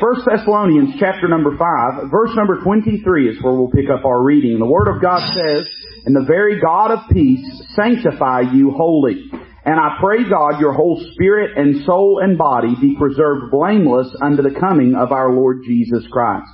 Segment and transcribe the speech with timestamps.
[0.00, 4.58] First Thessalonians chapter number 5, verse number 23 is where we'll pick up our reading.
[4.58, 5.68] The Word of God says,
[6.06, 7.44] And the very God of peace
[7.76, 9.28] sanctify you wholly.
[9.62, 14.40] And I pray God your whole spirit and soul and body be preserved blameless unto
[14.40, 16.48] the coming of our Lord Jesus Christ.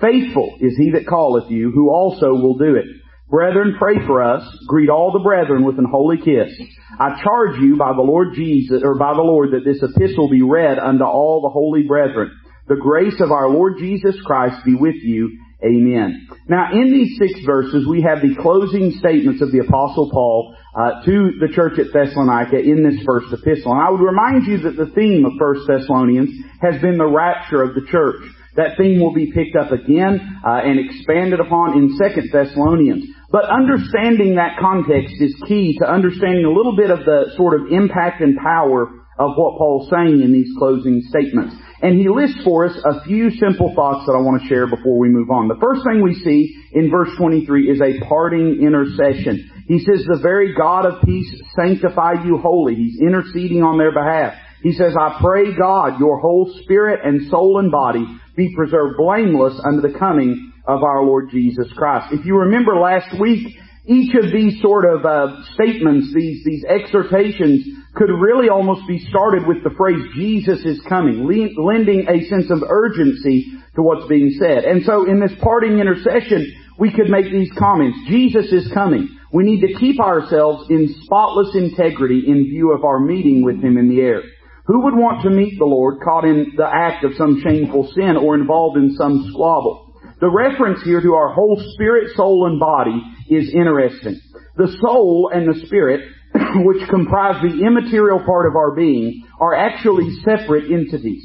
[0.00, 2.86] Faithful is he that calleth you, who also will do it.
[3.28, 4.44] Brethren, pray for us.
[4.68, 6.54] Greet all the brethren with an holy kiss.
[7.00, 10.42] I charge you by the Lord Jesus, or by the Lord, that this epistle be
[10.42, 12.38] read unto all the holy brethren.
[12.66, 15.38] The grace of our Lord Jesus Christ be with you.
[15.62, 16.28] Amen.
[16.48, 21.04] Now, in these six verses, we have the closing statements of the Apostle Paul uh,
[21.04, 23.72] to the church at Thessalonica in this first epistle.
[23.72, 26.30] And I would remind you that the theme of First Thessalonians
[26.60, 28.20] has been the rapture of the church.
[28.56, 33.04] That theme will be picked up again uh, and expanded upon in Second Thessalonians.
[33.30, 37.72] But understanding that context is key to understanding a little bit of the sort of
[37.72, 38.88] impact and power
[39.18, 41.54] of what Paul's saying in these closing statements.
[41.84, 44.96] And he lists for us a few simple thoughts that I want to share before
[44.96, 45.48] we move on.
[45.48, 49.50] The first thing we see in verse 23 is a parting intercession.
[49.68, 52.74] He says, the very God of peace sanctify you wholly.
[52.74, 54.32] He's interceding on their behalf.
[54.62, 59.60] He says, I pray God, your whole spirit and soul and body be preserved blameless
[59.62, 62.14] unto the coming of our Lord Jesus Christ.
[62.14, 67.66] If you remember last week, each of these sort of uh, statements, these these exhortations,
[67.94, 71.24] could really almost be started with the phrase "Jesus is coming,"
[71.56, 74.64] lending a sense of urgency to what's being said.
[74.64, 79.08] And so, in this parting intercession, we could make these comments: Jesus is coming.
[79.32, 83.78] We need to keep ourselves in spotless integrity in view of our meeting with Him
[83.78, 84.22] in the air.
[84.66, 88.16] Who would want to meet the Lord caught in the act of some shameful sin
[88.16, 89.92] or involved in some squabble?
[90.20, 94.20] The reference here to our whole spirit, soul, and body is interesting.
[94.56, 96.08] The soul and the spirit,
[96.64, 101.22] which comprise the immaterial part of our being, are actually separate entities.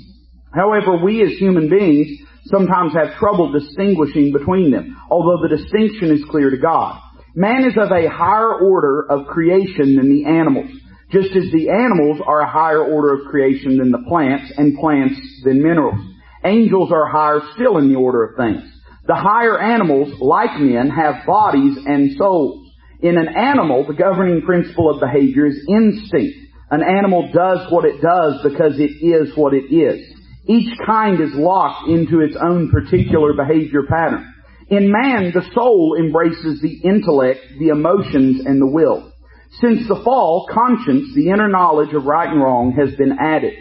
[0.54, 2.08] However, we as human beings
[2.46, 7.00] sometimes have trouble distinguishing between them, although the distinction is clear to God.
[7.36, 10.72] Man is of a higher order of creation than the animals,
[11.12, 15.20] just as the animals are a higher order of creation than the plants, and plants
[15.44, 16.00] than minerals.
[16.44, 18.64] Angels are higher still in the order of things.
[19.06, 22.69] The higher animals, like men, have bodies and souls.
[23.02, 26.38] In an animal, the governing principle of behavior is instinct.
[26.70, 30.06] An animal does what it does because it is what it is.
[30.46, 34.34] Each kind is locked into its own particular behavior pattern.
[34.68, 39.14] In man, the soul embraces the intellect, the emotions, and the will.
[39.62, 43.54] Since the fall, conscience, the inner knowledge of right and wrong, has been added.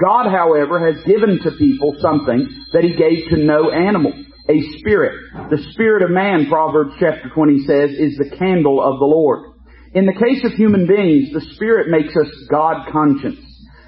[0.00, 4.12] God, however, has given to people something that He gave to no animal
[4.48, 5.14] a spirit.
[5.50, 9.52] The spirit of man, Proverbs chapter 20 says, is the candle of the Lord.
[9.94, 13.38] In the case of human beings, the spirit makes us God conscious.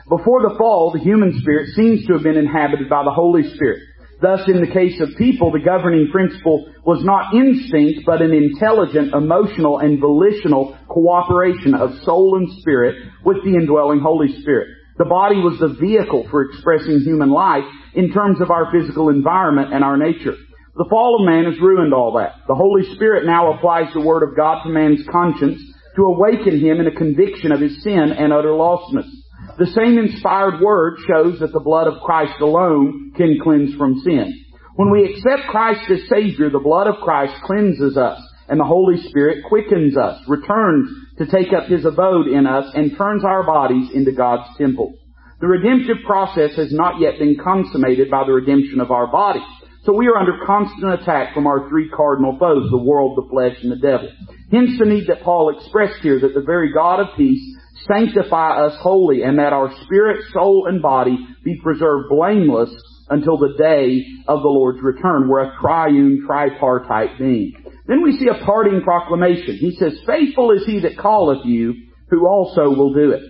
[0.08, 3.82] Before the fall, the human spirit seems to have been inhabited by the Holy Spirit.
[4.20, 9.14] Thus, in the case of people, the governing principle was not instinct, but an intelligent,
[9.14, 14.68] emotional, and volitional cooperation of soul and spirit with the indwelling Holy Spirit.
[14.96, 17.62] The body was the vehicle for expressing human life
[17.94, 20.34] in terms of our physical environment and our nature.
[20.78, 22.36] The fall of man has ruined all that.
[22.46, 25.60] The Holy Spirit now applies the Word of God to man's conscience
[25.96, 29.10] to awaken him in a conviction of his sin and utter lostness.
[29.58, 34.32] The same inspired Word shows that the blood of Christ alone can cleanse from sin.
[34.76, 39.02] When we accept Christ as Savior, the blood of Christ cleanses us, and the Holy
[39.08, 43.90] Spirit quickens us, returns to take up His abode in us, and turns our bodies
[43.92, 44.94] into God's temple.
[45.40, 49.42] The redemptive process has not yet been consummated by the redemption of our bodies.
[49.88, 53.56] So we are under constant attack from our three cardinal foes, the world, the flesh,
[53.62, 54.12] and the devil.
[54.52, 57.40] Hence the need that Paul expressed here that the very God of peace
[57.86, 62.68] sanctify us wholly and that our spirit, soul, and body be preserved blameless
[63.08, 65.26] until the day of the Lord's return.
[65.26, 67.54] We're a triune, tripartite being.
[67.86, 69.56] Then we see a parting proclamation.
[69.56, 71.72] He says, faithful is he that calleth you,
[72.10, 73.22] who also will do it.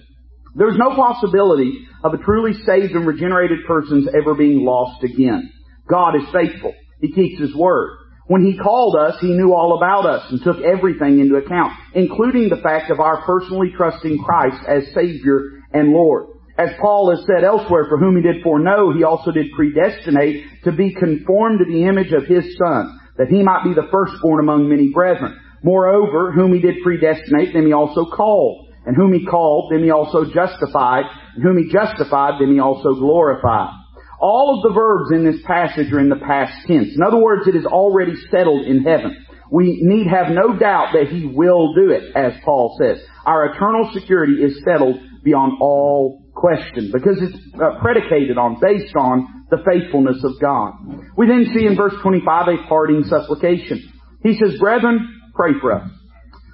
[0.57, 5.53] There's no possibility of a truly saved and regenerated person's ever being lost again.
[5.89, 6.75] God is faithful.
[7.01, 7.99] He keeps His word.
[8.27, 12.51] When He called us, He knew all about us and took everything into account, including
[12.51, 16.27] the fact of our personally trusting Christ as Savior and Lord.
[16.59, 20.73] As Paul has said elsewhere, for whom He did foreknow, He also did predestinate to
[20.73, 24.69] be conformed to the image of His Son, that He might be the firstborn among
[24.69, 25.39] many brethren.
[25.63, 28.69] Moreover, whom He did predestinate, them He also called.
[28.85, 31.05] And whom He called, them He also justified.
[31.35, 33.78] And whom He justified, them He also glorified.
[34.21, 36.89] All of the verbs in this passage are in the past tense.
[36.95, 39.27] In other words, it is already settled in heaven.
[39.51, 42.99] We need have no doubt that He will do it, as Paul says.
[43.25, 49.47] Our eternal security is settled beyond all question because it's uh, predicated on, based on
[49.51, 50.75] the faithfulness of God.
[51.17, 53.93] We then see in verse 25 a parting supplication.
[54.23, 55.91] He says, Brethren, pray for us.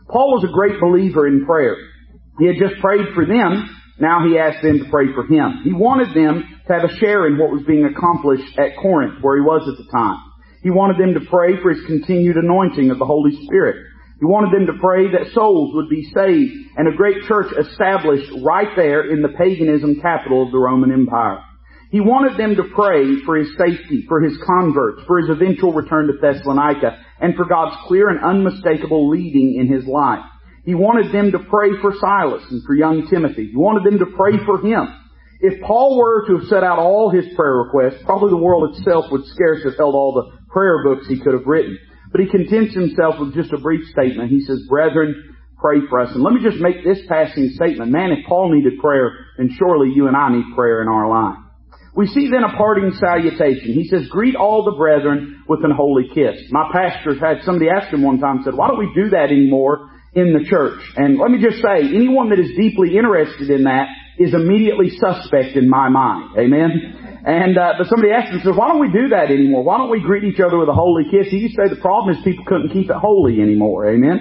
[0.09, 1.77] Paul was a great believer in prayer.
[2.39, 3.69] He had just prayed for them.
[3.99, 5.63] Now he asked them to pray for him.
[5.63, 9.37] He wanted them to have a share in what was being accomplished at Corinth, where
[9.37, 10.19] he was at the time.
[10.63, 13.77] He wanted them to pray for his continued anointing of the Holy Spirit.
[14.19, 18.31] He wanted them to pray that souls would be saved and a great church established
[18.43, 21.45] right there in the paganism capital of the Roman Empire.
[21.91, 26.09] He wanted them to pray for his safety, for his converts, for his eventual return
[26.09, 30.25] to Thessalonica, and for God's clear and unmistakable leading in his life.
[30.65, 33.51] He wanted them to pray for Silas and for young Timothy.
[33.51, 34.89] He wanted them to pray for him.
[35.41, 39.07] If Paul were to have set out all his prayer requests, probably the world itself
[39.11, 41.79] would scarce have held all the prayer books he could have written.
[42.11, 44.31] But he contents himself with just a brief statement.
[44.31, 46.15] He says, Brethren, pray for us.
[46.15, 47.91] And let me just make this passing statement.
[47.91, 51.45] Man, if Paul needed prayer, then surely you and I need prayer in our life.
[51.97, 53.73] We see then a parting salutation.
[53.75, 56.41] He says, greet all the brethren with an holy kiss.
[56.51, 59.91] My pastor had somebody ask him one time, said, why don't we do that anymore
[60.15, 60.81] in the church?
[60.97, 63.89] And let me just say, anyone that is deeply interested in that
[64.19, 66.39] is immediately suspect in my mind.
[66.39, 67.05] Amen?
[67.25, 69.65] And uh, but somebody asked him, says, "Why don't we do that anymore?
[69.65, 71.81] Why don't we greet each other with a holy kiss?" He used to say the
[71.81, 73.89] problem is people couldn't keep it holy anymore.
[73.89, 74.21] Amen.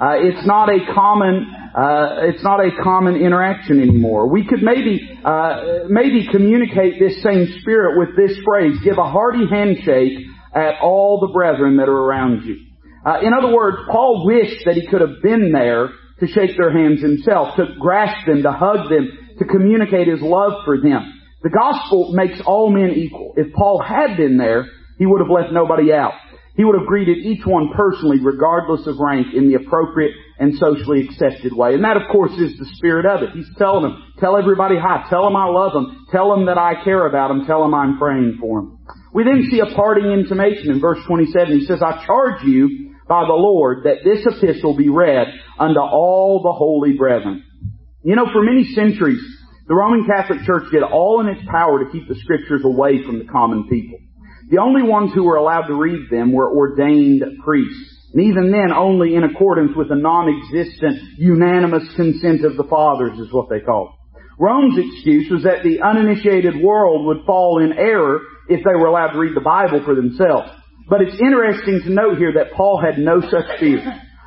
[0.00, 1.50] Uh, it's not a common.
[1.74, 4.30] Uh, it's not a common interaction anymore.
[4.30, 9.48] We could maybe uh, maybe communicate this same spirit with this phrase: "Give a hearty
[9.50, 10.18] handshake
[10.54, 12.63] at all the brethren that are around you."
[13.04, 15.90] Uh, in other words, Paul wished that he could have been there
[16.20, 20.64] to shake their hands himself, to grasp them, to hug them, to communicate his love
[20.64, 21.20] for them.
[21.42, 23.34] The gospel makes all men equal.
[23.36, 24.66] If Paul had been there,
[24.98, 26.14] he would have left nobody out.
[26.56, 31.04] He would have greeted each one personally, regardless of rank, in the appropriate and socially
[31.04, 31.74] accepted way.
[31.74, 33.30] And that, of course, is the spirit of it.
[33.34, 36.82] He's telling them, tell everybody hi, tell them I love them, tell them that I
[36.84, 38.78] care about them, tell them I'm praying for them.
[39.12, 41.58] We then see a parting intimation in verse 27.
[41.58, 45.28] He says, I charge you by the Lord that this epistle be read
[45.58, 47.44] unto all the holy brethren.
[48.02, 49.22] You know, for many centuries,
[49.66, 53.18] the Roman Catholic Church did all in its power to keep the scriptures away from
[53.18, 53.98] the common people.
[54.50, 58.10] The only ones who were allowed to read them were ordained priests.
[58.12, 63.32] And even then, only in accordance with the non-existent unanimous consent of the fathers is
[63.32, 63.90] what they called.
[64.38, 69.12] Rome's excuse was that the uninitiated world would fall in error if they were allowed
[69.12, 70.50] to read the Bible for themselves.
[70.88, 73.80] But it's interesting to note here that Paul had no such fear.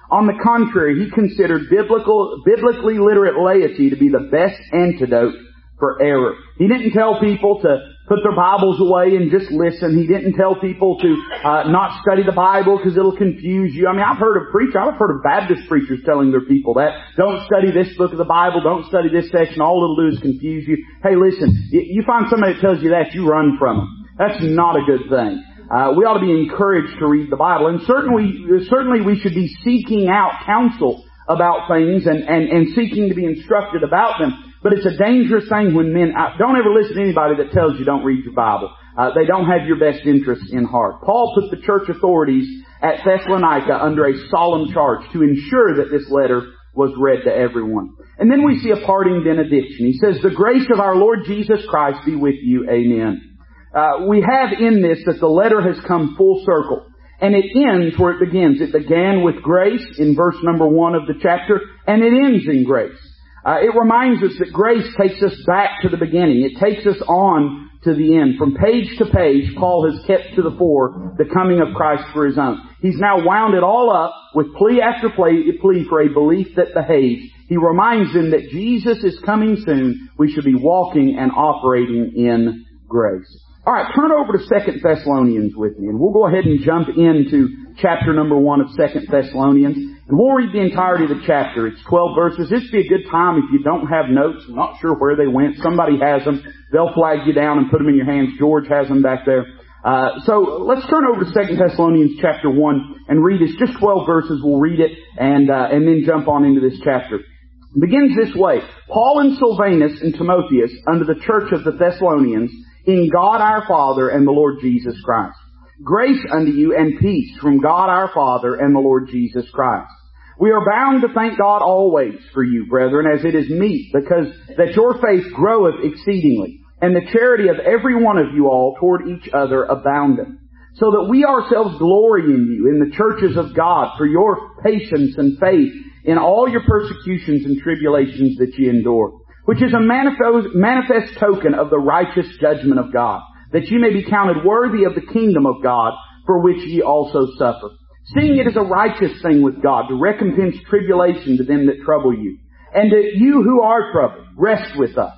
[0.10, 5.36] On the contrary, he considered biblical, biblically literate laity to be the best antidote
[5.78, 6.34] for error.
[6.58, 7.78] He didn't tell people to
[8.08, 10.00] put their Bibles away and just listen.
[10.00, 11.10] He didn't tell people to
[11.44, 13.88] uh, not study the Bible because it'll confuse you.
[13.88, 16.98] I mean, I've heard of preachers, I've heard of Baptist preachers telling their people that.
[17.18, 18.62] Don't study this book of the Bible.
[18.64, 19.62] Don't study this section.
[19.62, 20.82] All it'll do is confuse you.
[21.04, 24.08] Hey, listen, you find somebody that tells you that, you run from them.
[24.18, 25.44] That's not a good thing.
[25.68, 28.40] Uh, we ought to be encouraged to read the Bible, and certainly,
[28.72, 33.26] certainly we should be seeking out counsel about things and, and, and seeking to be
[33.26, 34.32] instructed about them.
[34.64, 37.78] But it's a dangerous thing when men, uh, don't ever listen to anybody that tells
[37.78, 38.72] you don't read your Bible.
[38.98, 41.04] Uh, they don't have your best interests in heart.
[41.04, 46.10] Paul put the church authorities at Thessalonica under a solemn charge to ensure that this
[46.10, 47.94] letter was read to everyone.
[48.18, 49.86] And then we see a parting benediction.
[49.86, 52.70] He says, the grace of our Lord Jesus Christ be with you.
[52.70, 53.37] Amen
[53.74, 56.86] uh, we have in this that the letter has come full circle.
[57.20, 58.62] And it ends where it begins.
[58.62, 62.64] It began with grace in verse number one of the chapter, and it ends in
[62.64, 62.98] grace.
[63.44, 66.44] Uh, it reminds us that grace takes us back to the beginning.
[66.44, 68.38] It takes us on to the end.
[68.38, 72.26] From page to page, Paul has kept to the fore the coming of Christ for
[72.26, 72.60] his own.
[72.82, 76.74] He's now wound it all up with plea after plea, plea for a belief that
[76.74, 77.24] behaves.
[77.48, 80.10] He reminds them that Jesus is coming soon.
[80.18, 83.47] We should be walking and operating in grace.
[83.68, 86.88] All right, turn over to Second Thessalonians with me, and we'll go ahead and jump
[86.88, 91.68] into chapter number one of Second Thessalonians, and we'll read the entirety of the chapter.
[91.68, 92.50] It's 12 verses.
[92.50, 95.18] This would be a good time if you don't have notes, I'm not sure where
[95.18, 95.58] they went.
[95.60, 96.40] Somebody has them.
[96.72, 98.40] They'll flag you down and put them in your hands.
[98.40, 99.44] George has them back there.
[99.84, 104.08] Uh, so let's turn over to Second Thessalonians chapter one and read It's just 12
[104.08, 104.40] verses.
[104.42, 107.20] We'll read it and uh, and then jump on into this chapter.
[107.20, 112.50] It begins this way: Paul and Silvanus and Timotheus under the church of the Thessalonians
[112.88, 115.38] in God our Father and the Lord Jesus Christ.
[115.84, 119.92] Grace unto you and peace from God our Father and the Lord Jesus Christ.
[120.40, 124.28] We are bound to thank God always for you, brethren, as it is meet, because
[124.56, 129.02] that your faith groweth exceedingly, and the charity of every one of you all toward
[129.08, 130.30] each other aboundeth,
[130.76, 135.16] so that we ourselves glory in you, in the churches of God, for your patience
[135.18, 135.74] and faith
[136.06, 141.54] in all your persecutions and tribulations that ye endure which is a manifest, manifest token
[141.54, 143.22] of the righteous judgment of God,
[143.54, 145.94] that ye may be counted worthy of the kingdom of God,
[146.26, 147.70] for which ye also suffer.
[148.14, 152.14] Seeing it is a righteous thing with God to recompense tribulation to them that trouble
[152.14, 152.40] you,
[152.74, 155.14] and that you who are troubled, rest with us.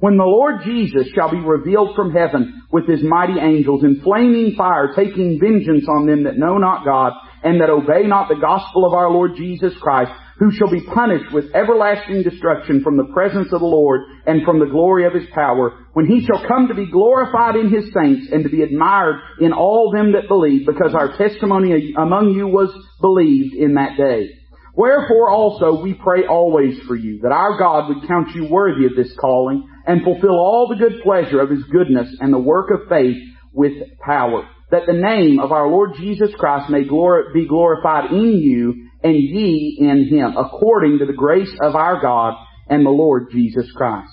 [0.00, 4.54] When the Lord Jesus shall be revealed from heaven with his mighty angels in flaming
[4.56, 7.12] fire, taking vengeance on them that know not God,
[7.42, 11.32] and that obey not the gospel of our Lord Jesus Christ, who shall be punished
[11.32, 15.28] with everlasting destruction from the presence of the Lord and from the glory of his
[15.32, 19.20] power, when he shall come to be glorified in his saints and to be admired
[19.40, 24.30] in all them that believe, because our testimony among you was believed in that day.
[24.76, 28.96] Wherefore also we pray always for you, that our God would count you worthy of
[28.96, 32.88] this calling, and fulfill all the good pleasure of his goodness and the work of
[32.88, 33.16] faith
[33.52, 33.72] with
[34.04, 39.14] power, that the name of our Lord Jesus Christ may be glorified in you and
[39.14, 42.34] ye in him, according to the grace of our God
[42.68, 44.10] and the Lord Jesus Christ.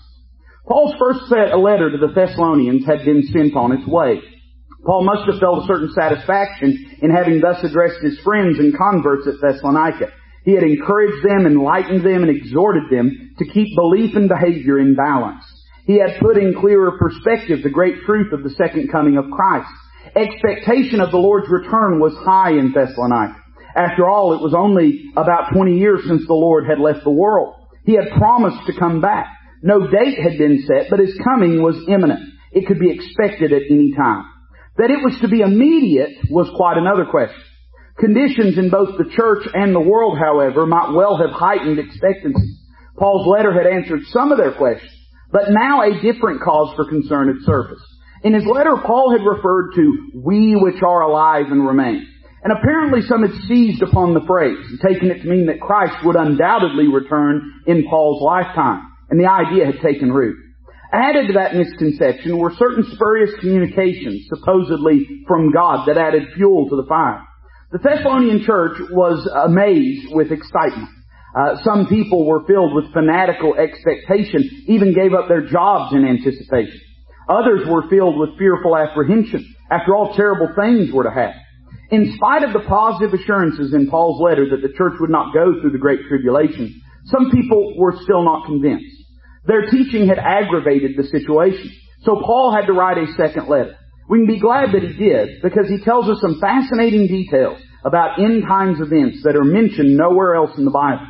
[0.67, 4.21] Paul's first set, a letter to the Thessalonians had been sent on its way.
[4.85, 9.27] Paul must have felt a certain satisfaction in having thus addressed his friends and converts
[9.27, 10.11] at Thessalonica.
[10.43, 14.95] He had encouraged them, enlightened them, and exhorted them to keep belief and behavior in
[14.95, 15.43] balance.
[15.85, 19.69] He had put in clearer perspective the great truth of the second coming of Christ.
[20.15, 23.40] Expectation of the Lord's return was high in Thessalonica.
[23.75, 27.55] After all, it was only about 20 years since the Lord had left the world.
[27.85, 29.27] He had promised to come back.
[29.63, 32.21] No date had been set, but his coming was imminent.
[32.51, 34.25] It could be expected at any time.
[34.77, 37.41] That it was to be immediate was quite another question.
[37.99, 42.57] Conditions in both the church and the world, however, might well have heightened expectancy.
[42.97, 44.91] Paul's letter had answered some of their questions,
[45.31, 47.85] but now a different cause for concern had surfaced.
[48.23, 52.07] In his letter, Paul had referred to we which are alive and remain.
[52.43, 56.15] And apparently some had seized upon the phrase, taken it to mean that Christ would
[56.15, 58.81] undoubtedly return in Paul's lifetime.
[59.09, 60.37] And the idea had taken root.
[60.91, 66.75] Added to that misconception were certain spurious communications, supposedly from God, that added fuel to
[66.75, 67.21] the fire.
[67.71, 70.89] The Thessalonian church was amazed with excitement.
[71.33, 76.81] Uh, some people were filled with fanatical expectation, even gave up their jobs in anticipation.
[77.29, 79.55] Others were filled with fearful apprehension.
[79.69, 81.39] After all, terrible things were to happen.
[81.91, 85.59] In spite of the positive assurances in Paul's letter that the church would not go
[85.59, 88.95] through the Great Tribulation, some people were still not convinced.
[89.45, 91.71] Their teaching had aggravated the situation.
[92.03, 93.75] So Paul had to write a second letter.
[94.09, 98.19] We can be glad that he did because he tells us some fascinating details about
[98.19, 101.07] end times events that are mentioned nowhere else in the Bible.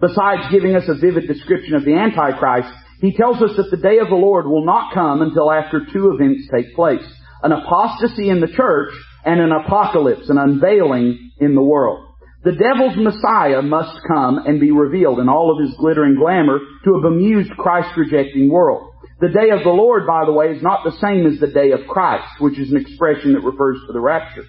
[0.00, 2.68] Besides giving us a vivid description of the Antichrist,
[3.00, 6.12] he tells us that the day of the Lord will not come until after two
[6.12, 7.04] events take place.
[7.42, 8.92] An apostasy in the church
[9.24, 12.06] and an apocalypse, an unveiling in the world.
[12.44, 16.94] The devil's Messiah must come and be revealed in all of his glittering glamour to
[16.94, 18.90] a bemused Christ-rejecting world.
[19.20, 21.70] The day of the Lord, by the way, is not the same as the day
[21.70, 24.44] of Christ, which is an expression that refers to the rapture.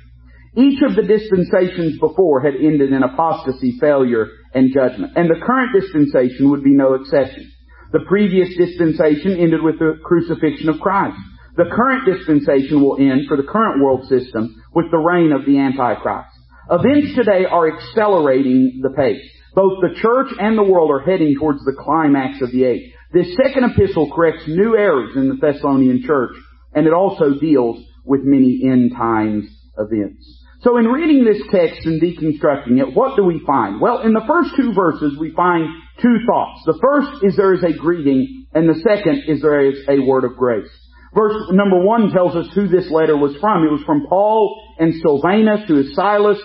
[0.58, 5.13] Each of the dispensations before had ended in apostasy, failure, and judgment.
[5.15, 7.51] And the current dispensation would be no exception.
[7.94, 11.17] The previous dispensation ended with the crucifixion of Christ.
[11.57, 15.57] The current dispensation will end for the current world system with the reign of the
[15.57, 16.35] Antichrist.
[16.69, 19.24] Events today are accelerating the pace.
[19.53, 22.91] Both the church and the world are heading towards the climax of the age.
[23.13, 26.35] This second epistle corrects new errors in the Thessalonian church,
[26.74, 29.45] and it also deals with many end times
[29.77, 30.43] events.
[30.59, 33.79] So in reading this text and deconstructing it, what do we find?
[33.79, 35.69] Well, in the first two verses, we find
[36.01, 36.63] two thoughts.
[36.65, 40.25] The first is there is a greeting, and the second is there is a word
[40.25, 40.67] of grace.
[41.15, 43.63] Verse number one tells us who this letter was from.
[43.63, 46.38] It was from Paul and Silvanus to his Silas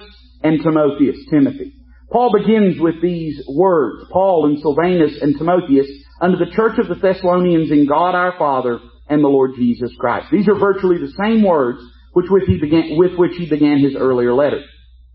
[0.43, 1.75] and Timotheus, Timothy.
[2.13, 5.89] Paul begins with these words, Paul and Silvanus and Timotheus,
[6.21, 10.29] unto the church of the Thessalonians in God our Father and the Lord Jesus Christ.
[10.31, 11.81] These are virtually the same words
[12.13, 14.63] which with, he began, with which he began his earlier letter.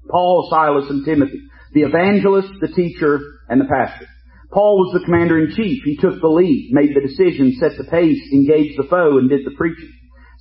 [0.10, 1.42] Paul, Silas, and Timothy,
[1.74, 3.20] the evangelist, the teacher,
[3.50, 4.08] and the pastor.
[4.56, 5.84] Paul was the commander in chief.
[5.84, 9.44] He took the lead, made the decision, set the pace, engaged the foe, and did
[9.44, 9.92] the preaching.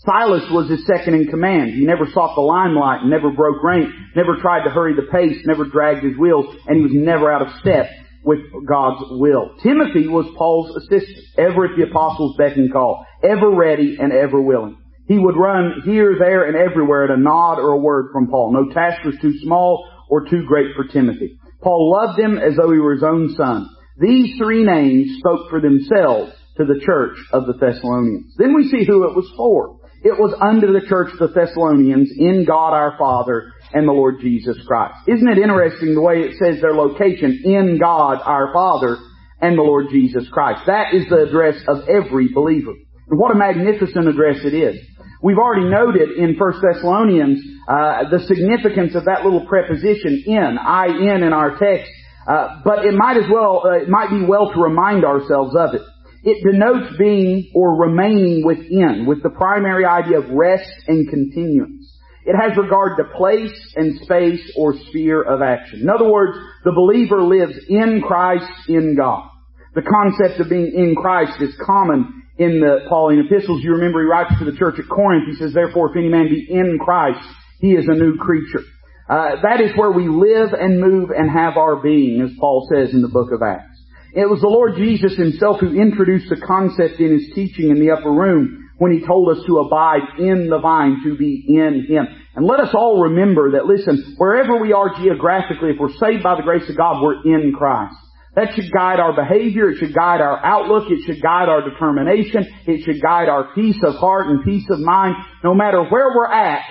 [0.06, 1.74] Silas was his second in command.
[1.74, 5.64] He never sought the limelight, never broke rank, never tried to hurry the pace, never
[5.64, 7.90] dragged his wheels, and he was never out of step
[8.22, 9.50] with God's will.
[9.64, 14.40] Timothy was Paul's assistant, ever at the apostles' beck and call, ever ready and ever
[14.40, 14.78] willing.
[15.08, 18.52] He would run here, there, and everywhere at a nod or a word from Paul.
[18.52, 21.40] No task was too small or too great for Timothy.
[21.60, 23.73] Paul loved him as though he were his own son.
[23.98, 28.34] These three names spoke for themselves to the church of the Thessalonians.
[28.36, 29.78] Then we see who it was for.
[30.02, 34.16] It was under the church of the Thessalonians in God our Father and the Lord
[34.20, 34.94] Jesus Christ.
[35.08, 38.98] Isn't it interesting the way it says their location in God our Father
[39.40, 40.62] and the Lord Jesus Christ?
[40.66, 42.72] That is the address of every believer.
[43.08, 44.76] And what a magnificent address it is.
[45.22, 51.22] We've already noted in 1 Thessalonians uh, the significance of that little preposition in, I-N
[51.22, 51.90] in our text,
[52.26, 55.74] uh, but it might as well, uh, it might be well to remind ourselves of
[55.74, 55.82] it.
[56.22, 61.90] It denotes being or remaining within, with the primary idea of rest and continuance.
[62.24, 65.82] It has regard to place and space or sphere of action.
[65.82, 69.28] In other words, the believer lives in Christ, in God.
[69.74, 73.62] The concept of being in Christ is common in the Pauline epistles.
[73.62, 75.24] You remember he writes to the church at Corinth.
[75.28, 77.20] He says, therefore, if any man be in Christ,
[77.60, 78.64] he is a new creature.
[79.08, 82.94] Uh, that is where we live and move and have our being, as Paul says
[82.94, 83.78] in the book of Acts.
[84.14, 87.90] It was the Lord Jesus himself who introduced the concept in his teaching in the
[87.90, 92.06] upper room when he told us to abide in the vine, to be in him.
[92.34, 96.36] And let us all remember that, listen, wherever we are geographically, if we're saved by
[96.36, 97.96] the grace of God, we're in Christ.
[98.36, 99.70] That should guide our behavior.
[99.70, 100.90] It should guide our outlook.
[100.90, 102.46] It should guide our determination.
[102.66, 105.14] It should guide our peace of heart and peace of mind.
[105.44, 106.62] No matter where we're at,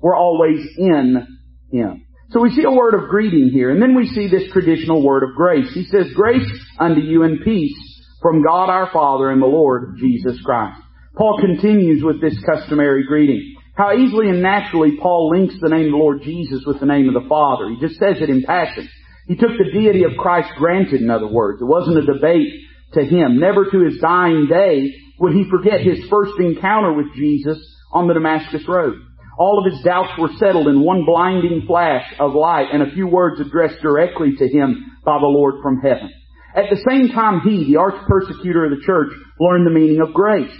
[0.00, 1.37] we're always in
[1.70, 2.04] Him.
[2.30, 5.22] So we see a word of greeting here, and then we see this traditional word
[5.22, 5.72] of grace.
[5.72, 6.46] He says, grace
[6.78, 7.76] unto you and peace
[8.20, 10.80] from God our Father and the Lord Jesus Christ.
[11.16, 13.56] Paul continues with this customary greeting.
[13.74, 17.08] How easily and naturally Paul links the name of the Lord Jesus with the name
[17.08, 17.70] of the Father.
[17.70, 18.88] He just says it in passion.
[19.26, 21.62] He took the deity of Christ granted, in other words.
[21.62, 22.52] It wasn't a debate
[22.94, 23.38] to him.
[23.38, 27.58] Never to his dying day would he forget his first encounter with Jesus
[27.92, 28.96] on the Damascus Road.
[29.38, 33.06] All of his doubts were settled in one blinding flash of light and a few
[33.06, 36.10] words addressed directly to him by the Lord from heaven.
[36.56, 40.12] At the same time, he, the arch persecutor of the church, learned the meaning of
[40.12, 40.50] grace.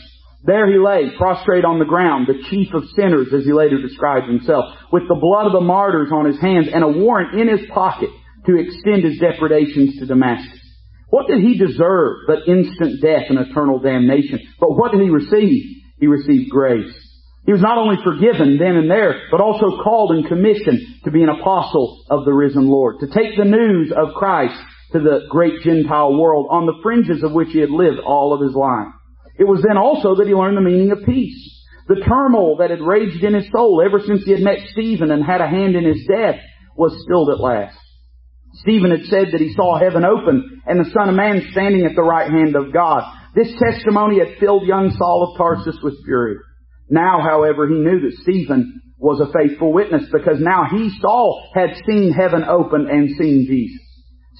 [0.44, 4.28] There he lay, prostrate on the ground, the chief of sinners, as he later described
[4.28, 7.68] himself, with the blood of the martyrs on his hands and a warrant in his
[7.74, 8.10] pocket
[8.46, 10.60] to extend his depredations to Damascus.
[11.10, 14.38] What did he deserve but instant death and eternal damnation?
[14.60, 15.82] But what did he receive?
[15.98, 16.94] He received grace.
[17.48, 21.22] He was not only forgiven then and there, but also called and commissioned to be
[21.22, 24.52] an apostle of the risen Lord, to take the news of Christ
[24.92, 28.42] to the great Gentile world on the fringes of which he had lived all of
[28.42, 28.92] his life.
[29.38, 31.40] It was then also that he learned the meaning of peace.
[31.88, 35.24] The turmoil that had raged in his soul ever since he had met Stephen and
[35.24, 36.36] had a hand in his death
[36.76, 37.78] was stilled at last.
[38.60, 41.96] Stephen had said that he saw heaven open and the Son of Man standing at
[41.96, 43.10] the right hand of God.
[43.34, 46.36] This testimony had filled young Saul of Tarsus with fury.
[46.90, 51.70] Now, however, he knew that Stephen was a faithful witness because now he, Saul, had
[51.86, 53.84] seen heaven open and seen Jesus.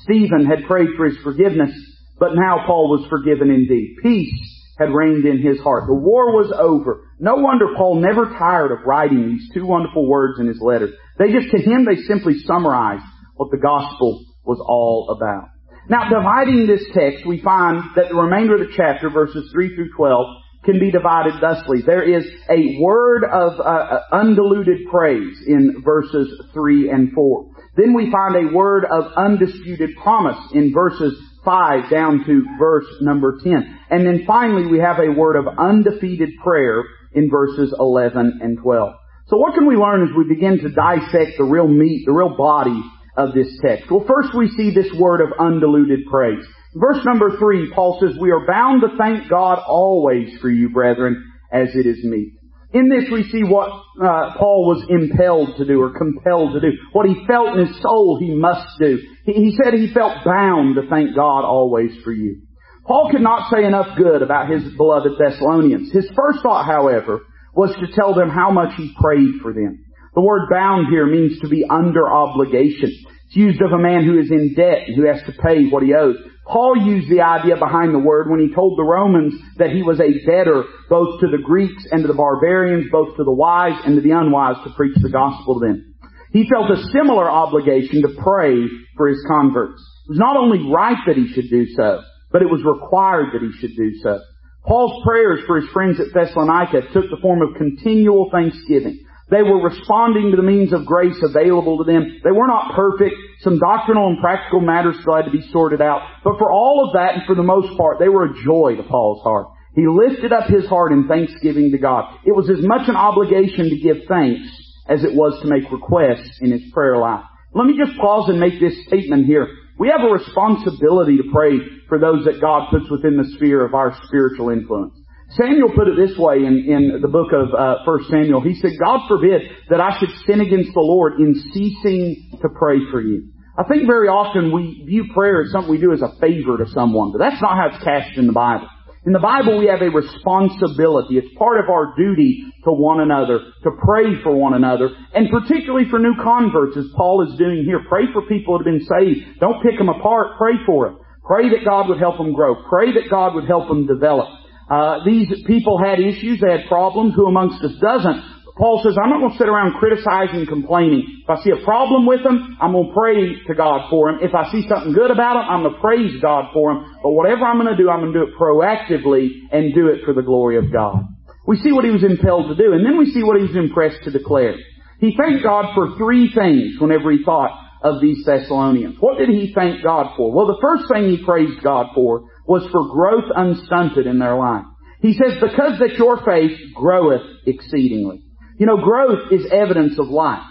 [0.03, 1.71] Stephen had prayed for his forgiveness,
[2.19, 3.97] but now Paul was forgiven indeed.
[4.03, 5.85] Peace had reigned in his heart.
[5.87, 7.05] The war was over.
[7.19, 10.91] No wonder Paul never tired of writing these two wonderful words in his letters.
[11.19, 15.49] They just, to him, they simply summarized what the gospel was all about.
[15.89, 19.91] Now, dividing this text, we find that the remainder of the chapter, verses 3 through
[19.97, 20.27] 12,
[20.69, 21.81] can be divided thusly.
[21.81, 27.51] There is a word of uh, uh, undiluted praise in verses 3 and 4.
[27.77, 33.39] Then we find a word of undisputed promise in verses 5 down to verse number
[33.43, 33.79] 10.
[33.89, 38.95] And then finally we have a word of undefeated prayer in verses 11 and 12.
[39.29, 42.37] So what can we learn as we begin to dissect the real meat, the real
[42.37, 42.83] body
[43.19, 43.91] of this text?
[43.91, 46.45] Well, first we see this word of undiluted praise.
[46.75, 51.25] Verse number three, Paul says, We are bound to thank God always for you, brethren,
[51.53, 52.33] as it is meet.
[52.73, 56.77] In this we see what uh, Paul was impelled to do or compelled to do.
[56.93, 58.99] What he felt in his soul he must do.
[59.25, 62.43] He, he said he felt bound to thank God always for you.
[62.87, 65.93] Paul could not say enough good about his beloved Thessalonians.
[65.93, 67.21] His first thought, however,
[67.55, 69.85] was to tell them how much he prayed for them.
[70.19, 72.91] The word bound here means to be under obligation.
[72.91, 75.85] It's used of a man who is in debt and who has to pay what
[75.85, 76.17] he owes.
[76.45, 80.01] Paul used the idea behind the word when he told the Romans that he was
[80.01, 83.95] a debtor both to the Greeks and to the barbarians, both to the wise and
[83.95, 85.95] to the unwise to preach the gospel to them.
[86.33, 89.79] He felt a similar obligation to pray for his converts.
[90.09, 92.03] It was not only right that he should do so,
[92.33, 94.19] but it was required that he should do so.
[94.67, 98.99] Paul's prayers for his friends at Thessalonica took the form of continual thanksgiving.
[99.31, 102.21] They were responding to the means of grace available to them.
[102.25, 103.15] They were not perfect.
[103.41, 106.01] Some doctrinal and practical matters still had to be sorted out.
[106.25, 108.83] But for all of that and for the most part, they were a joy to
[108.83, 109.49] Paul's heart.
[109.75, 112.19] He lifted up his heart in thanksgiving to God.
[112.25, 114.49] It was as much an obligation to give thanks
[114.89, 117.25] as it was to make requests in his prayer life.
[117.55, 119.47] Let me just pause and make this statement here.
[119.79, 123.75] We have a responsibility to pray for those that God puts within the sphere of
[123.75, 124.95] our spiritual influence.
[125.31, 128.41] Samuel put it this way in, in the book of uh, 1 Samuel.
[128.41, 132.79] He said, God forbid that I should sin against the Lord in ceasing to pray
[132.91, 133.29] for you.
[133.59, 136.67] I think very often we view prayer as something we do as a favor to
[136.71, 138.69] someone, but that's not how it's cast in the Bible.
[139.05, 141.19] In the Bible we have a responsibility.
[141.19, 145.91] It's part of our duty to one another, to pray for one another, and particularly
[145.91, 147.85] for new converts as Paul is doing here.
[147.89, 149.41] Pray for people that have been saved.
[149.41, 150.39] Don't pick them apart.
[150.39, 150.99] Pray for them.
[151.25, 152.57] Pray that God would help them grow.
[152.69, 154.29] Pray that God would help them develop.
[154.71, 157.15] Uh, these people had issues, they had problems.
[157.15, 158.23] Who amongst us doesn't?
[158.59, 161.23] Paul says, I'm not going to sit around criticizing and complaining.
[161.23, 164.19] If I see a problem with them, I'm going to pray to God for them.
[164.21, 166.99] If I see something good about them, I'm going to praise God for them.
[167.01, 170.03] But whatever I'm going to do, I'm going to do it proactively and do it
[170.05, 171.07] for the glory of God.
[171.47, 173.57] We see what he was impelled to do, and then we see what he was
[173.57, 174.57] impressed to declare.
[174.99, 178.97] He thanked God for three things whenever he thought of these Thessalonians.
[178.99, 180.33] What did he thank God for?
[180.33, 184.65] Well, the first thing he praised God for was for growth unstunted in their life.
[185.01, 188.23] He says, because that your faith groweth exceedingly.
[188.59, 190.43] You know, growth is evidence of life.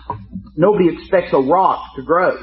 [0.55, 2.37] Nobody expects a rock to grow.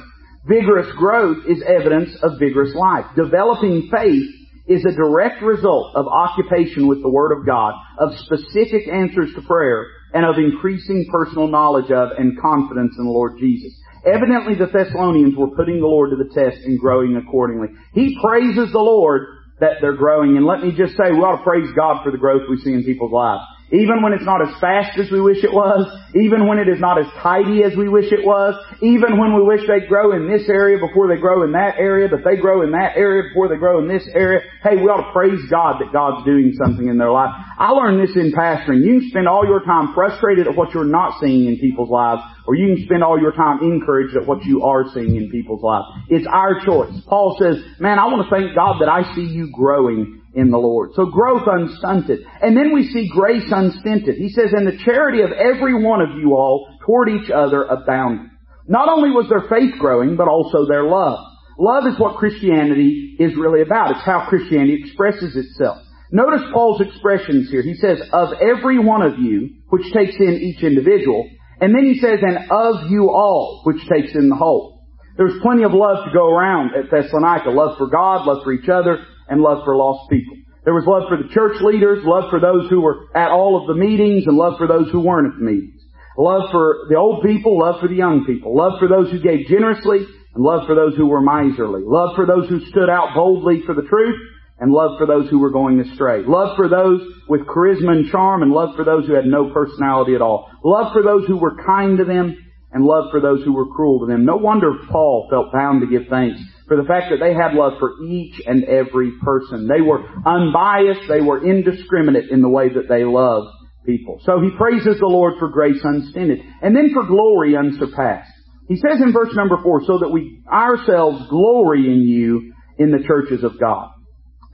[0.46, 3.06] Vigorous growth is evidence of vigorous life.
[3.16, 4.28] Developing faith
[4.66, 9.42] is a direct result of occupation with the Word of God, of specific answers to
[9.42, 13.72] prayer, and of increasing personal knowledge of and confidence in the Lord Jesus.
[14.06, 17.68] Evidently the Thessalonians were putting the Lord to the test and growing accordingly.
[17.94, 20.36] He praises the Lord that they're growing.
[20.36, 22.72] And let me just say, we ought to praise God for the growth we see
[22.72, 23.44] in people's lives.
[23.74, 25.82] Even when it's not as fast as we wish it was,
[26.14, 29.42] even when it is not as tidy as we wish it was, even when we
[29.42, 32.62] wish they'd grow in this area before they grow in that area, but they grow
[32.62, 35.82] in that area before they grow in this area, hey, we ought to praise God
[35.82, 37.34] that God's doing something in their life.
[37.58, 38.86] I learned this in pastoring.
[38.86, 42.22] You can spend all your time frustrated at what you're not seeing in people's lives,
[42.46, 45.66] or you can spend all your time encouraged at what you are seeing in people's
[45.66, 45.86] lives.
[46.10, 46.94] It's our choice.
[47.10, 50.58] Paul says, man, I want to thank God that I see you growing in the
[50.58, 50.90] Lord.
[50.94, 52.24] So growth unstunted.
[52.42, 54.16] And then we see grace unstinted.
[54.16, 58.30] He says, and the charity of every one of you all toward each other abounding.
[58.66, 61.18] Not only was their faith growing, but also their love.
[61.58, 63.92] Love is what Christianity is really about.
[63.92, 65.78] It's how Christianity expresses itself.
[66.10, 67.62] Notice Paul's expressions here.
[67.62, 71.28] He says, of every one of you, which takes in each individual,
[71.60, 74.80] and then he says, and of you all, which takes in the whole.
[75.16, 77.50] There's plenty of love to go around at Thessalonica.
[77.50, 80.36] Love for God, love for each other, and love for lost people.
[80.64, 83.66] There was love for the church leaders, love for those who were at all of
[83.68, 85.80] the meetings, and love for those who weren't at the meetings.
[86.16, 88.56] Love for the old people, love for the young people.
[88.56, 91.82] Love for those who gave generously, and love for those who were miserly.
[91.84, 94.16] Love for those who stood out boldly for the truth,
[94.58, 96.22] and love for those who were going astray.
[96.24, 100.14] Love for those with charisma and charm, and love for those who had no personality
[100.14, 100.48] at all.
[100.64, 102.38] Love for those who were kind to them,
[102.72, 104.24] and love for those who were cruel to them.
[104.24, 107.74] No wonder Paul felt bound to give thanks for the fact that they had love
[107.78, 109.68] for each and every person.
[109.68, 113.48] They were unbiased, they were indiscriminate in the way that they loved
[113.84, 114.20] people.
[114.24, 116.40] So he praises the Lord for grace unstinted.
[116.62, 118.32] And then for glory unsurpassed.
[118.68, 123.04] He says in verse number four, so that we ourselves glory in you in the
[123.06, 123.90] churches of God.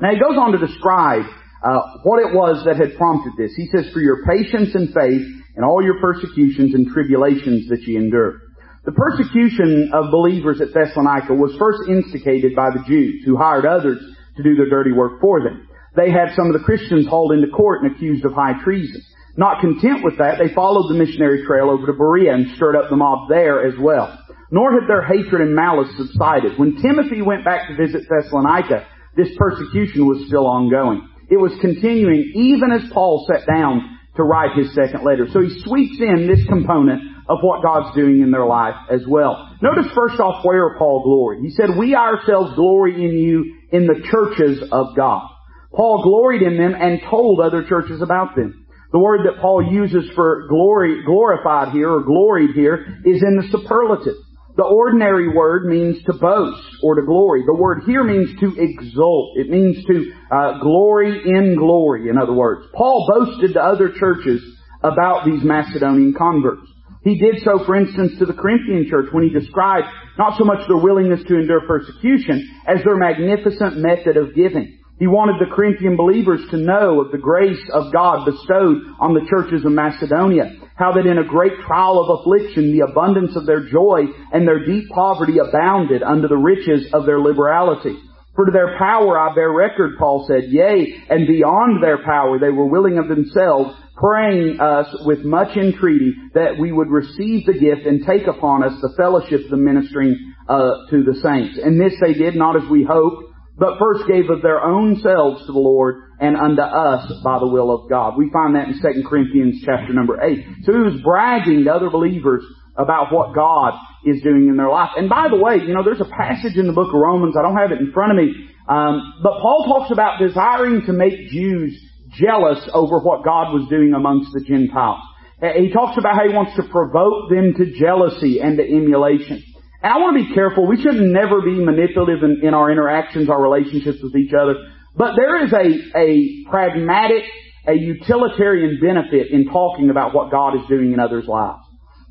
[0.01, 1.23] Now he goes on to describe
[1.62, 3.53] uh, what it was that had prompted this.
[3.55, 7.96] He says, for your patience and faith and all your persecutions and tribulations that ye
[7.96, 8.40] endure.
[8.85, 14.01] The persecution of believers at Thessalonica was first instigated by the Jews who hired others
[14.37, 15.69] to do their dirty work for them.
[15.97, 19.03] They had some of the Christians hauled into court and accused of high treason.
[19.37, 22.88] Not content with that, they followed the missionary trail over to Berea and stirred up
[22.88, 24.19] the mob there as well.
[24.51, 26.59] Nor had their hatred and malice subsided.
[26.59, 31.07] When Timothy went back to visit Thessalonica, this persecution was still ongoing.
[31.29, 35.29] It was continuing even as Paul sat down to write his second letter.
[35.33, 39.57] So he sweeps in this component of what God's doing in their life as well.
[39.62, 41.45] Notice first off where Paul gloried.
[41.45, 45.29] He said, we ourselves glory in you in the churches of God.
[45.73, 48.66] Paul gloried in them and told other churches about them.
[48.90, 53.47] The word that Paul uses for glory, glorified here or gloried here is in the
[53.53, 54.16] superlative.
[54.57, 57.45] The ordinary word means to boast or to glory.
[57.47, 59.37] The word here means to exult.
[59.37, 62.66] It means to uh, glory in glory, in other words.
[62.75, 64.43] Paul boasted to other churches
[64.83, 66.66] about these Macedonian converts.
[67.02, 69.86] He did so, for instance, to the Corinthian church when he described
[70.18, 74.76] not so much their willingness to endure persecution as their magnificent method of giving.
[74.98, 79.24] He wanted the Corinthian believers to know of the grace of God bestowed on the
[79.30, 80.60] churches of Macedonia.
[80.76, 84.66] How that in a great trial of affliction, the abundance of their joy and their
[84.66, 87.96] deep poverty abounded under the riches of their liberality.
[88.36, 92.50] For to their power I bear record, Paul said, yea, and beyond their power they
[92.50, 97.86] were willing of themselves praying us with much entreaty that we would receive the gift
[97.86, 100.16] and take upon us the fellowship of the ministering
[100.48, 101.60] uh, to the saints.
[101.62, 103.24] And this they did not as we hoped,
[103.58, 107.46] but first gave of their own selves to the Lord and unto us by the
[107.46, 108.16] will of God.
[108.16, 110.64] We find that in 2 Corinthians chapter number 8.
[110.64, 112.42] So he was bragging to other believers
[112.76, 113.74] about what God
[114.06, 114.90] is doing in their life.
[114.96, 117.42] And by the way, you know, there's a passage in the book of Romans, I
[117.42, 118.32] don't have it in front of me,
[118.66, 121.76] um, but Paul talks about desiring to make Jews
[122.12, 125.01] jealous over what God was doing amongst the Gentiles.
[125.40, 129.42] He talks about how he wants to provoke them to jealousy and to emulation.
[129.83, 130.66] And I want to be careful.
[130.66, 134.55] We should never be manipulative in, in our interactions, our relationships with each other.
[134.94, 137.25] But there is a, a pragmatic,
[137.66, 141.62] a utilitarian benefit in talking about what God is doing in others' lives.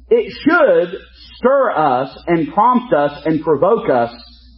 [0.09, 0.99] It should
[1.35, 4.11] stir us and prompt us and provoke us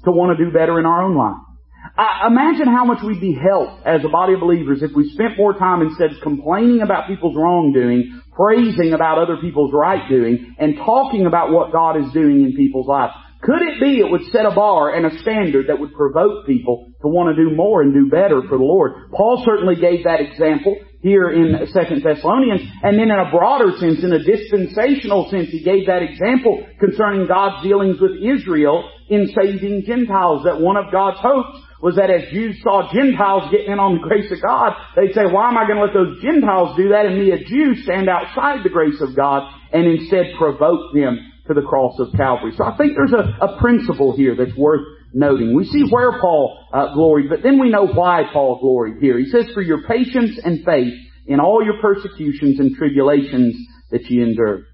[0.05, 1.50] to want to do better in our own life.
[1.97, 5.53] Imagine how much we'd be helped as a body of believers if we spent more
[5.53, 11.25] time instead of complaining about people's wrongdoing, praising about other people's right doing, and talking
[11.25, 13.13] about what God is doing in people's lives.
[13.41, 16.93] Could it be it would set a bar and a standard that would provoke people
[17.01, 19.11] to want to do more and do better for the Lord?
[19.11, 24.03] Paul certainly gave that example here in Second Thessalonians, and then in a broader sense,
[24.03, 29.83] in a dispensational sense, he gave that example concerning God's dealings with Israel in saving
[29.87, 33.97] Gentiles, that one of God's hopes was that as Jews saw Gentiles getting in on
[33.97, 36.89] the grace of God, they'd say, why am I going to let those Gentiles do
[36.89, 41.17] that and me, a Jew, stand outside the grace of God and instead provoke them
[41.47, 42.53] to the cross of Calvary?
[42.55, 45.55] So I think there's a, a principle here that's worth noting.
[45.55, 49.17] We see where Paul uh, gloried, but then we know why Paul gloried here.
[49.17, 50.93] He says, for your patience and faith
[51.25, 53.55] in all your persecutions and tribulations
[53.89, 54.65] that ye endured.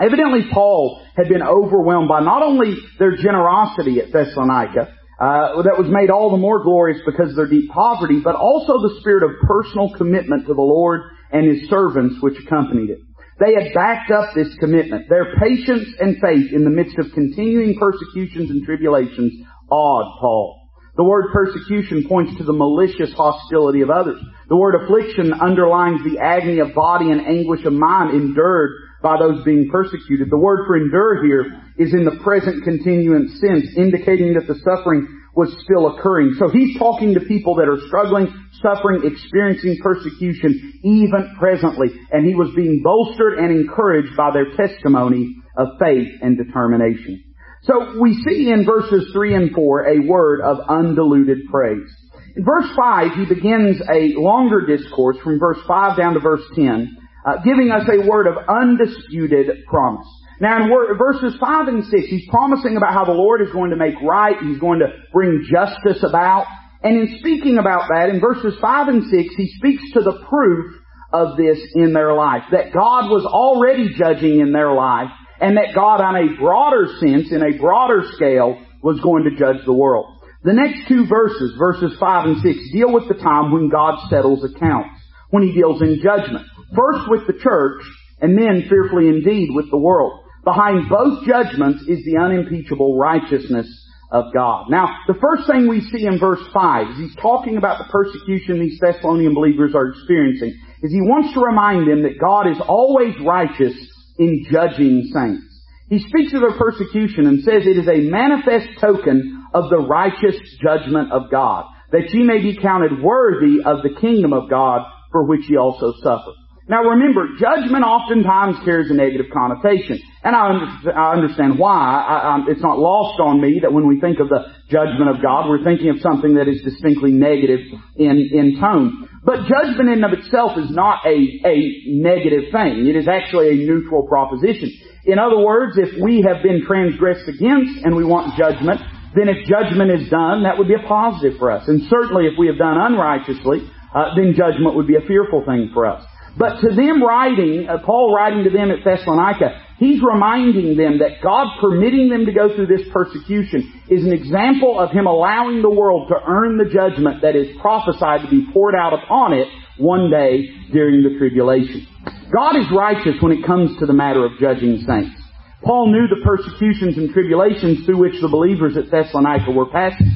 [0.00, 5.86] Evidently Paul had been overwhelmed by not only their generosity at Thessalonica, uh, that was
[5.92, 9.36] made all the more glorious because of their deep poverty, but also the spirit of
[9.46, 12.98] personal commitment to the Lord and His servants which accompanied it.
[13.38, 15.08] They had backed up this commitment.
[15.08, 19.32] Their patience and faith in the midst of continuing persecutions and tribulations
[19.70, 20.60] awed Paul.
[20.96, 24.20] The word persecution points to the malicious hostility of others.
[24.48, 29.44] The word affliction underlines the agony of body and anguish of mind endured by those
[29.44, 30.28] being persecuted.
[30.30, 35.08] The word for endure here is in the present continuance sense, indicating that the suffering
[35.34, 36.36] was still occurring.
[36.38, 38.28] So he's talking to people that are struggling,
[38.60, 41.88] suffering, experiencing persecution even presently.
[42.12, 47.24] And he was being bolstered and encouraged by their testimony of faith and determination.
[47.62, 51.88] So we see in verses 3 and 4 a word of undiluted praise.
[52.36, 56.96] In verse 5, he begins a longer discourse from verse 5 down to verse 10
[57.26, 60.06] uh, giving us a word of undisputed promise.
[60.40, 63.76] Now in verses 5 and 6, he's promising about how the Lord is going to
[63.76, 66.46] make right, he's going to bring justice about.
[66.82, 70.76] And in speaking about that, in verses 5 and 6, he speaks to the proof
[71.12, 72.44] of this in their life.
[72.52, 77.30] That God was already judging in their life, and that God on a broader sense,
[77.32, 80.06] in a broader scale, was going to judge the world.
[80.42, 84.42] The next two verses, verses 5 and 6, deal with the time when God settles
[84.42, 84.96] accounts,
[85.28, 86.46] when He deals in judgment.
[86.74, 87.82] First with the church,
[88.22, 90.19] and then fearfully indeed with the world.
[90.44, 93.66] Behind both judgments is the unimpeachable righteousness
[94.10, 94.70] of God.
[94.70, 98.58] Now, the first thing we see in verse 5 is he's talking about the persecution
[98.58, 103.14] these Thessalonian believers are experiencing, is he wants to remind them that God is always
[103.24, 103.74] righteous
[104.18, 105.44] in judging saints.
[105.88, 110.36] He speaks of their persecution and says it is a manifest token of the righteous
[110.62, 115.24] judgment of God, that ye may be counted worthy of the kingdom of God for
[115.24, 116.32] which ye also suffer.
[116.70, 119.98] Now remember, judgment oftentimes carries a negative connotation.
[120.22, 121.74] And I, under, I understand why.
[121.74, 125.20] I, I, it's not lost on me that when we think of the judgment of
[125.20, 127.58] God, we're thinking of something that is distinctly negative
[127.96, 129.10] in, in tone.
[129.24, 132.86] But judgment in and of itself is not a, a negative thing.
[132.86, 134.70] It is actually a neutral proposition.
[135.04, 138.78] In other words, if we have been transgressed against and we want judgment,
[139.18, 141.66] then if judgment is done, that would be a positive for us.
[141.66, 145.74] And certainly if we have done unrighteously, uh, then judgment would be a fearful thing
[145.74, 146.06] for us.
[146.36, 151.22] But to them writing, uh, Paul writing to them at Thessalonica, he's reminding them that
[151.22, 155.70] God permitting them to go through this persecution is an example of him allowing the
[155.70, 160.10] world to earn the judgment that is prophesied to be poured out upon it one
[160.10, 161.86] day during the tribulation.
[162.32, 165.20] God is righteous when it comes to the matter of judging saints.
[165.64, 170.10] Paul knew the persecutions and tribulations through which the believers at Thessalonica were passing.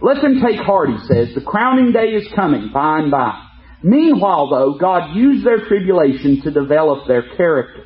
[0.00, 1.34] Let them take heart, he says.
[1.34, 3.32] The crowning day is coming by and by.
[3.84, 7.84] Meanwhile, though, God used their tribulation to develop their character.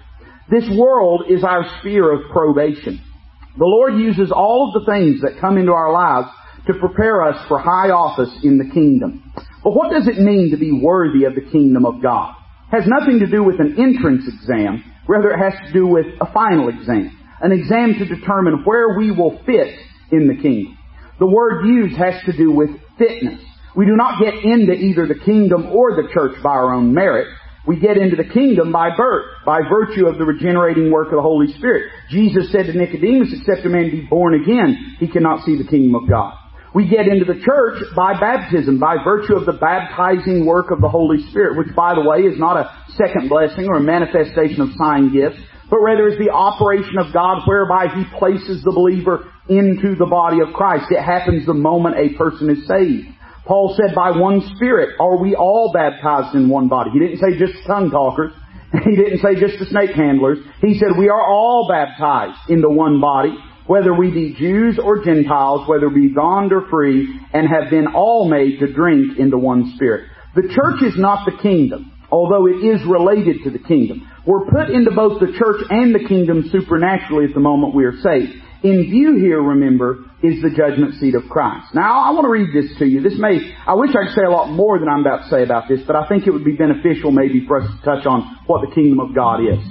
[0.48, 3.02] This world is our sphere of probation.
[3.58, 6.28] The Lord uses all of the things that come into our lives
[6.68, 9.32] to prepare us for high office in the kingdom.
[9.64, 12.32] But what does it mean to be worthy of the kingdom of God?
[12.72, 14.84] It has nothing to do with an entrance exam.
[15.08, 17.10] Rather, it has to do with a final exam.
[17.40, 19.74] An exam to determine where we will fit
[20.12, 20.78] in the kingdom.
[21.18, 23.40] The word used has to do with fitness.
[23.76, 27.28] We do not get into either the kingdom or the church by our own merit.
[27.66, 31.22] We get into the kingdom by birth, by virtue of the regenerating work of the
[31.22, 31.92] Holy Spirit.
[32.08, 35.94] Jesus said to Nicodemus, except a man be born again, he cannot see the kingdom
[35.94, 36.32] of God.
[36.74, 40.88] We get into the church by baptism, by virtue of the baptizing work of the
[40.88, 44.70] Holy Spirit, which by the way is not a second blessing or a manifestation of
[44.78, 45.36] sign gifts,
[45.68, 50.40] but rather is the operation of God whereby He places the believer into the body
[50.40, 50.86] of Christ.
[50.90, 53.08] It happens the moment a person is saved.
[53.48, 56.90] Paul said, by one Spirit are we all baptized in one body.
[56.90, 58.32] He didn't say just tongue talkers.
[58.84, 60.36] He didn't say just the snake handlers.
[60.60, 63.34] He said we are all baptized into one body,
[63.66, 67.86] whether we be Jews or Gentiles, whether we be bond or free, and have been
[67.86, 70.10] all made to drink into one Spirit.
[70.34, 74.06] The church is not the kingdom, although it is related to the kingdom.
[74.26, 77.96] We're put into both the church and the kingdom supernaturally at the moment we are
[78.02, 78.34] saved.
[78.62, 81.74] In view here, remember, is the judgment seat of Christ.
[81.74, 83.00] Now, I want to read this to you.
[83.00, 85.44] This may, I wish I could say a lot more than I'm about to say
[85.44, 88.38] about this, but I think it would be beneficial maybe for us to touch on
[88.46, 89.62] what the kingdom of God is.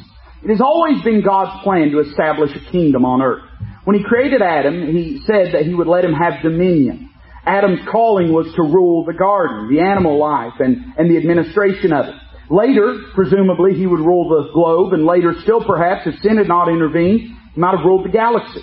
[0.43, 3.43] It has always been God's plan to establish a kingdom on earth.
[3.83, 7.09] When He created Adam, He said that He would let him have dominion.
[7.45, 12.05] Adam's calling was to rule the garden, the animal life, and, and the administration of
[12.05, 12.15] it.
[12.49, 16.69] Later, presumably, he would rule the globe, and later still perhaps, if sin had not
[16.69, 18.61] intervened, he might have ruled the galaxy.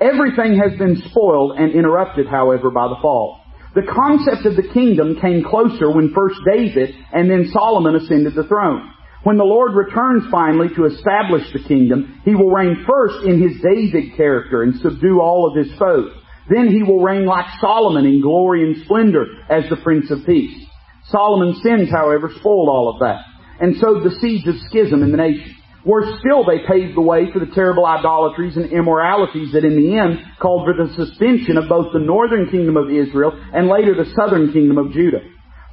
[0.00, 3.40] Everything has been spoiled and interrupted, however, by the fall.
[3.74, 8.44] The concept of the kingdom came closer when first David and then Solomon ascended the
[8.44, 8.90] throne.
[9.24, 13.60] When the Lord returns finally to establish the kingdom, he will reign first in his
[13.62, 16.12] David character and subdue all of his foes.
[16.48, 20.66] Then he will reign like Solomon in glory and splendor as the Prince of Peace.
[21.06, 23.24] Solomon's sins, however, spoiled all of that
[23.60, 25.56] and sowed the seeds of schism in the nation.
[25.84, 29.98] Worse still, they paved the way for the terrible idolatries and immoralities that in the
[29.98, 34.10] end called for the suspension of both the northern kingdom of Israel and later the
[34.16, 35.20] southern kingdom of Judah.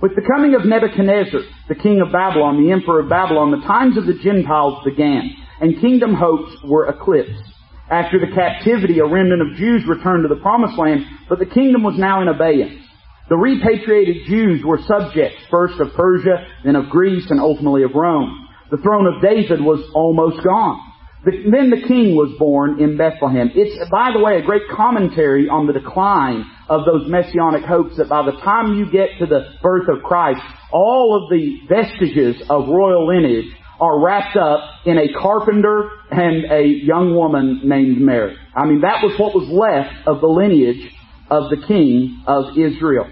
[0.01, 3.97] With the coming of Nebuchadnezzar, the king of Babylon, the emperor of Babylon, the times
[3.97, 7.43] of the Gentiles began, and kingdom hopes were eclipsed.
[7.89, 11.83] After the captivity, a remnant of Jews returned to the promised land, but the kingdom
[11.83, 12.81] was now in abeyance.
[13.29, 18.40] The repatriated Jews were subjects, first of Persia, then of Greece, and ultimately of Rome.
[18.71, 20.79] The throne of David was almost gone.
[21.25, 23.51] then the king was born in Bethlehem.
[23.53, 28.07] It's, by the way, a great commentary on the decline of those messianic hopes that
[28.07, 32.69] by the time you get to the birth of Christ, all of the vestiges of
[32.69, 38.37] royal lineage are wrapped up in a carpenter and a young woman named Mary.
[38.55, 40.93] I mean, that was what was left of the lineage
[41.29, 43.11] of the king of Israel.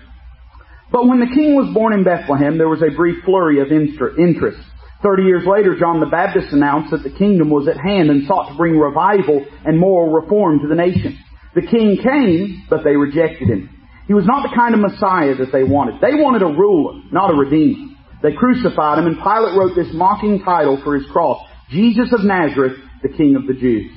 [0.92, 4.60] But when the king was born in Bethlehem, there was a brief flurry of interest.
[5.02, 8.50] Thirty years later, John the Baptist announced that the kingdom was at hand and sought
[8.50, 11.18] to bring revival and moral reform to the nation.
[11.56, 13.70] The king came, but they rejected him.
[14.08, 16.02] He was not the kind of Messiah that they wanted.
[16.02, 17.96] They wanted a ruler, not a redeemer.
[18.22, 22.78] They crucified him, and Pilate wrote this mocking title for his cross, Jesus of Nazareth,
[23.02, 23.92] the King of the Jews.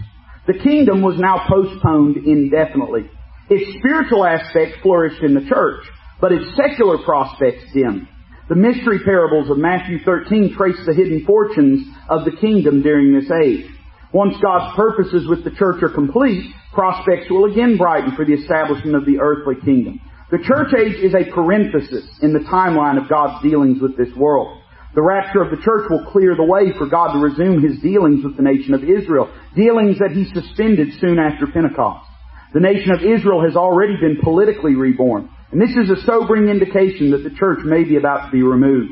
[0.47, 3.11] The kingdom was now postponed indefinitely.
[3.51, 5.85] Its spiritual aspect flourished in the church
[6.23, 8.09] but its secular prospects dim.
[8.53, 13.31] The mystery parables of Matthew 13 trace the hidden fortunes of the kingdom during this
[13.33, 13.65] age.
[14.13, 18.95] Once God's purposes with the church are complete, prospects will again brighten for the establishment
[18.95, 20.03] of the earthly kingdom.
[20.31, 24.61] The church age is a parenthesis in the timeline of God's dealings with this world.
[24.95, 28.23] The rapture of the church will clear the way for God to resume his dealings
[28.23, 32.05] with the nation of Israel, dealings that he suspended soon after Pentecost.
[32.53, 35.31] The nation of Israel has already been politically reborn.
[35.53, 38.91] And this is a sobering indication that the church may be about to be removed.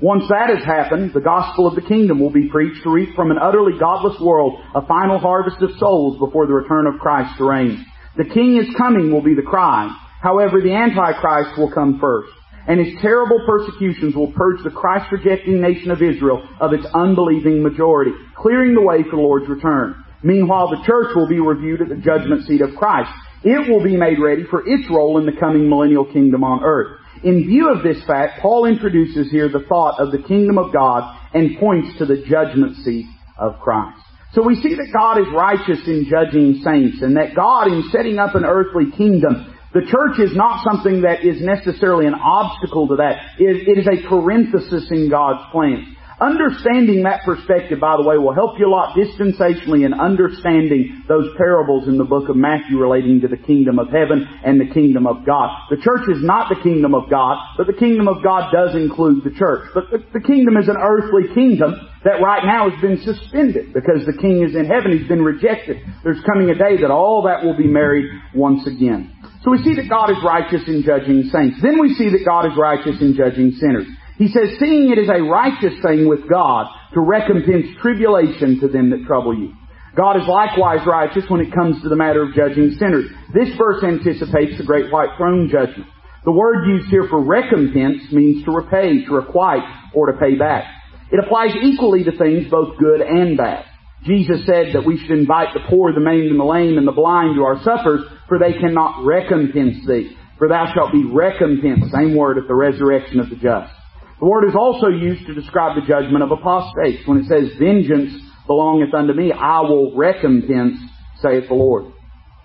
[0.00, 3.30] Once that has happened, the gospel of the kingdom will be preached to reap from
[3.30, 7.44] an utterly godless world a final harvest of souls before the return of Christ to
[7.44, 7.84] reign.
[8.16, 9.90] The king is coming will be the cry.
[10.22, 12.30] However, the Antichrist will come first.
[12.68, 18.12] And his terrible persecutions will purge the Christ-rejecting nation of Israel of its unbelieving majority,
[18.36, 20.04] clearing the way for the Lord's return.
[20.22, 23.10] Meanwhile, the church will be reviewed at the judgment seat of Christ.
[23.46, 26.98] It will be made ready for its role in the coming millennial kingdom on earth.
[27.22, 31.16] In view of this fact, Paul introduces here the thought of the kingdom of God
[31.32, 33.06] and points to the judgment seat
[33.38, 34.02] of Christ.
[34.32, 38.18] So we see that God is righteous in judging saints and that God in setting
[38.18, 42.96] up an earthly kingdom the church is not something that is necessarily an obstacle to
[42.96, 43.36] that.
[43.38, 45.95] It is a parenthesis in God's plan.
[46.18, 51.28] Understanding that perspective, by the way, will help you a lot dispensationally in understanding those
[51.36, 55.06] parables in the book of Matthew relating to the kingdom of heaven and the kingdom
[55.06, 55.52] of God.
[55.68, 59.24] The church is not the kingdom of God, but the kingdom of God does include
[59.24, 59.68] the church.
[59.74, 64.08] But the, the kingdom is an earthly kingdom that right now has been suspended because
[64.08, 64.96] the king is in heaven.
[64.96, 65.84] He's been rejected.
[66.02, 69.12] There's coming a day that all that will be married once again.
[69.44, 71.60] So we see that God is righteous in judging saints.
[71.60, 73.86] Then we see that God is righteous in judging sinners.
[74.18, 78.90] He says, seeing it is a righteous thing with God to recompense tribulation to them
[78.90, 79.52] that trouble you.
[79.96, 83.10] God is likewise righteous when it comes to the matter of judging sinners.
[83.32, 85.88] This verse anticipates the great white throne judgment.
[86.24, 89.62] The word used here for recompense means to repay, to requite,
[89.94, 90.64] or to pay back.
[91.10, 93.64] It applies equally to things both good and bad.
[94.04, 96.92] Jesus said that we should invite the poor, the maimed, and the lame, and the
[96.92, 100.16] blind to our suppers, for they cannot recompense thee.
[100.38, 103.72] For thou shalt be recompensed, same word at the resurrection of the just.
[104.18, 107.06] The word is also used to describe the judgment of apostates.
[107.06, 110.78] When it says, vengeance belongeth unto me, I will recompense,
[111.20, 111.92] saith the Lord.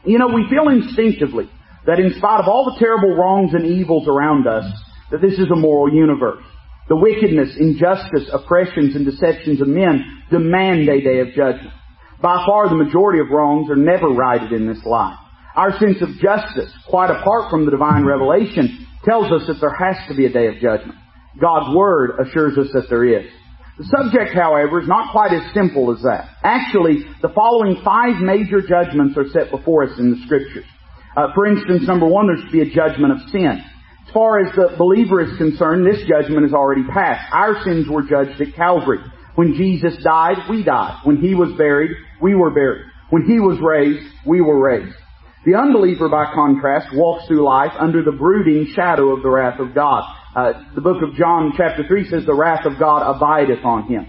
[0.04, 1.50] You know, we feel instinctively
[1.86, 4.66] that in spite of all the terrible wrongs and evils around us,
[5.12, 6.44] that this is a moral universe.
[6.90, 11.74] The wickedness, injustice, oppressions, and deceptions of men demand a day of judgment.
[12.22, 15.18] By far the majority of wrongs are never righted in this life.
[15.56, 19.98] Our sense of justice, quite apart from the divine revelation, tells us that there has
[20.08, 20.98] to be a day of judgment.
[21.40, 23.30] God's Word assures us that there is.
[23.78, 26.30] The subject, however, is not quite as simple as that.
[26.44, 30.66] Actually, the following five major judgments are set before us in the Scriptures.
[31.16, 33.64] Uh, for instance, number one, there's to be a judgment of sin.
[34.08, 37.32] As far as the believer is concerned, this judgment is already passed.
[37.34, 39.00] Our sins were judged at Calvary.
[39.36, 41.00] When Jesus died, we died.
[41.04, 42.86] When He was buried, we were buried.
[43.10, 44.96] When He was raised, we were raised.
[45.46, 49.74] The unbeliever, by contrast, walks through life under the brooding shadow of the wrath of
[49.74, 50.04] God.
[50.36, 54.08] Uh, the book of John chapter 3 says the wrath of God abideth on him.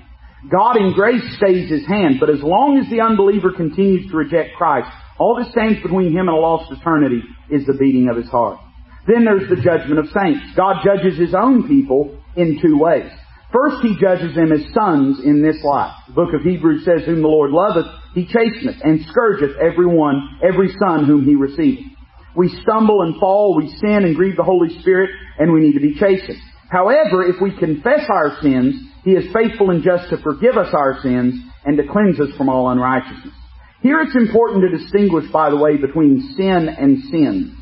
[0.51, 4.55] God in grace stays his hand, but as long as the unbeliever continues to reject
[4.57, 8.29] Christ, all that stands between him and a lost eternity is the beating of his
[8.29, 8.59] heart.
[9.07, 10.55] Then there's the judgment of saints.
[10.57, 13.11] God judges his own people in two ways.
[13.53, 15.93] First, he judges them as sons in this life.
[16.07, 20.39] The book of Hebrews says, Whom the Lord loveth, he chasteneth, and scourgeth every one,
[20.43, 21.92] every son whom he receiveth.
[22.37, 25.81] We stumble and fall, we sin and grieve the Holy Spirit, and we need to
[25.81, 26.39] be chastened.
[26.71, 28.75] However, if we confess our sins,
[29.05, 32.49] He is faithful and just to forgive us our sins and to cleanse us from
[32.49, 33.35] all unrighteousness.
[33.83, 37.53] Here it's important to distinguish, by the way, between sin and sins.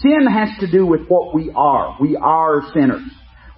[0.00, 1.96] Sin has to do with what we are.
[2.00, 3.02] We are sinners.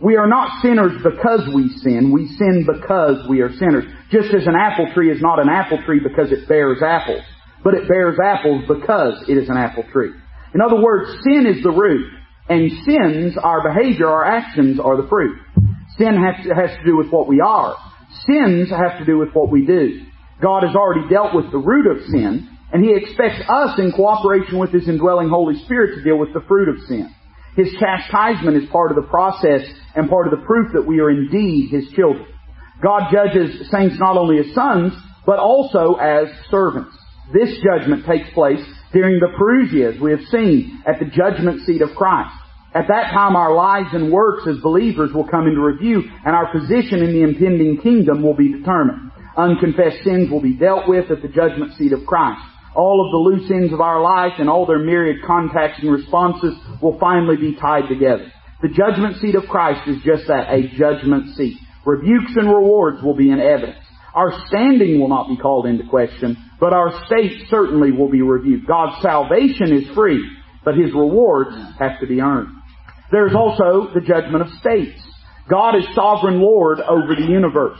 [0.02, 2.12] We are not sinners because we sin.
[2.12, 3.84] We sin because we are sinners.
[4.10, 7.22] Just as an apple tree is not an apple tree because it bears apples,
[7.62, 10.10] but it bears apples because it is an apple tree.
[10.54, 12.12] In other words, sin is the root,
[12.48, 15.36] and sins, our behavior, our actions, are the fruit.
[15.98, 17.76] Sin has to, has to do with what we are.
[18.26, 20.06] Sins have to do with what we do.
[20.40, 24.58] God has already dealt with the root of sin, and He expects us, in cooperation
[24.58, 27.12] with His indwelling Holy Spirit, to deal with the fruit of sin.
[27.56, 29.62] His chastisement is part of the process
[29.94, 32.26] and part of the proof that we are indeed His children.
[32.82, 34.92] God judges saints not only as sons,
[35.26, 36.96] but also as servants.
[37.32, 38.60] This judgment takes place
[38.94, 42.32] during the Parousia, as we have seen, at the judgment seat of Christ.
[42.74, 46.50] At that time, our lives and works as believers will come into review, and our
[46.50, 49.10] position in the impending kingdom will be determined.
[49.36, 52.40] Unconfessed sins will be dealt with at the judgment seat of Christ.
[52.74, 56.54] All of the loose ends of our life and all their myriad contacts and responses
[56.82, 58.32] will finally be tied together.
[58.62, 61.58] The judgment seat of Christ is just that, a judgment seat.
[61.84, 63.84] Rebukes and rewards will be in evidence.
[64.14, 68.66] Our standing will not be called into question, but our state certainly will be reviewed.
[68.66, 70.24] God's salvation is free,
[70.64, 72.48] but His rewards have to be earned.
[73.12, 74.98] There's also the judgment of states.
[75.46, 77.78] God is sovereign Lord over the universe.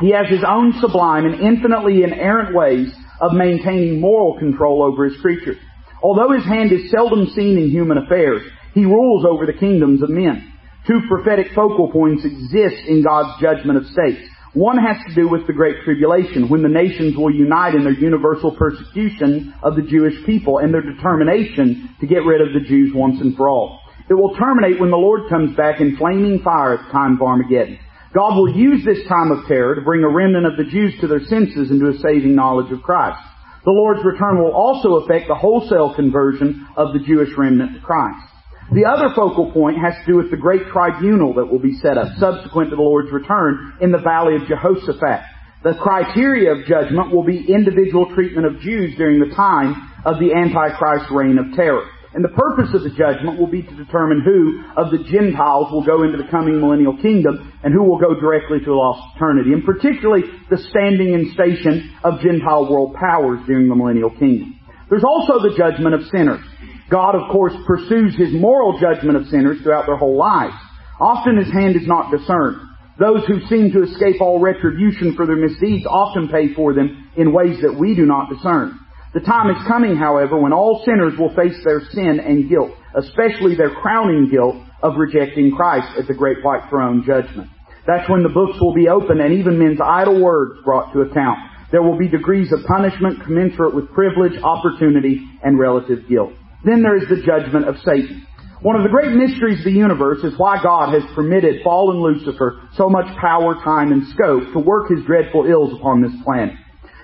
[0.00, 5.20] He has His own sublime and infinitely inerrant ways of maintaining moral control over His
[5.20, 5.58] creatures.
[6.02, 8.42] Although His hand is seldom seen in human affairs,
[8.74, 10.52] He rules over the kingdoms of men.
[10.88, 14.28] Two prophetic focal points exist in God's judgment of states.
[14.58, 17.92] One has to do with the Great Tribulation, when the nations will unite in their
[17.92, 22.92] universal persecution of the Jewish people and their determination to get rid of the Jews
[22.92, 23.78] once and for all.
[24.10, 27.22] It will terminate when the Lord comes back in flaming fire at the time of
[27.22, 27.78] Armageddon.
[28.12, 31.06] God will use this time of terror to bring a remnant of the Jews to
[31.06, 33.22] their senses and to a saving knowledge of Christ.
[33.64, 38.26] The Lord's return will also affect the wholesale conversion of the Jewish remnant to Christ.
[38.70, 41.96] The other focal point has to do with the great tribunal that will be set
[41.96, 45.24] up subsequent to the Lord's return in the valley of Jehoshaphat.
[45.64, 50.34] The criteria of judgment will be individual treatment of Jews during the time of the
[50.34, 51.88] Antichrist reign of terror.
[52.12, 55.84] And the purpose of the judgment will be to determine who of the Gentiles will
[55.84, 59.52] go into the coming millennial kingdom and who will go directly to a lost eternity.
[59.52, 64.60] And particularly the standing and station of Gentile world powers during the millennial kingdom.
[64.88, 66.44] There's also the judgment of sinners.
[66.90, 70.54] God, of course, pursues His moral judgment of sinners throughout their whole lives.
[71.00, 72.56] Often His hand is not discerned.
[72.98, 77.32] Those who seem to escape all retribution for their misdeeds often pay for them in
[77.32, 78.78] ways that we do not discern.
[79.14, 83.54] The time is coming, however, when all sinners will face their sin and guilt, especially
[83.54, 87.48] their crowning guilt of rejecting Christ at the great white throne judgment.
[87.86, 91.38] That's when the books will be opened and even men's idle words brought to account.
[91.70, 96.32] There will be degrees of punishment commensurate with privilege, opportunity, and relative guilt.
[96.64, 98.26] Then there is the judgment of Satan.
[98.60, 102.68] One of the great mysteries of the universe is why God has permitted fallen Lucifer
[102.74, 106.54] so much power, time, and scope to work his dreadful ills upon this planet.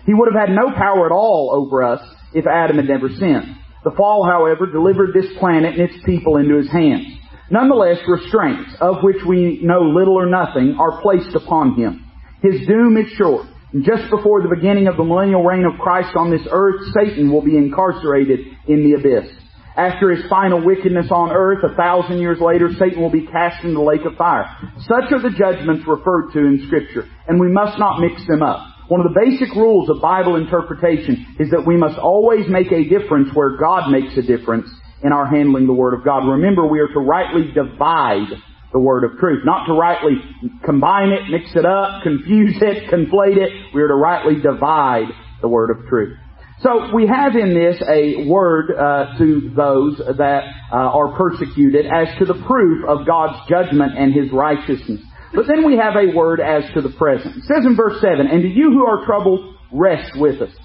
[0.04, 2.00] He would have had no power at all over us
[2.34, 3.56] if Adam had never sinned.
[3.84, 7.06] The fall, however, delivered this planet and its people into his hands.
[7.50, 12.04] Nonetheless, restraints, of which we know little or nothing, are placed upon him.
[12.42, 13.46] His doom is short.
[13.82, 17.42] Just before the beginning of the millennial reign of Christ on this earth, Satan will
[17.42, 19.30] be incarcerated in the abyss.
[19.76, 23.74] After his final wickedness on earth, a thousand years later, Satan will be cast into
[23.74, 24.46] the lake of fire.
[24.86, 28.62] Such are the judgments referred to in Scripture, and we must not mix them up.
[28.86, 32.84] One of the basic rules of Bible interpretation is that we must always make a
[32.84, 34.68] difference where God makes a difference
[35.02, 36.28] in our handling the Word of God.
[36.28, 38.28] Remember, we are to rightly divide
[38.72, 40.22] the Word of truth, not to rightly
[40.64, 43.50] combine it, mix it up, confuse it, conflate it.
[43.74, 45.08] We are to rightly divide
[45.40, 46.16] the Word of truth.
[46.64, 52.08] So we have in this a word uh, to those that uh, are persecuted as
[52.18, 55.02] to the proof of God's judgment and His righteousness.
[55.34, 57.36] But then we have a word as to the present.
[57.36, 60.56] It says in verse 7, And to you who are troubled, rest with us.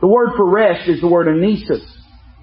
[0.00, 1.70] The word for rest is the word anesis.
[1.70, 1.86] It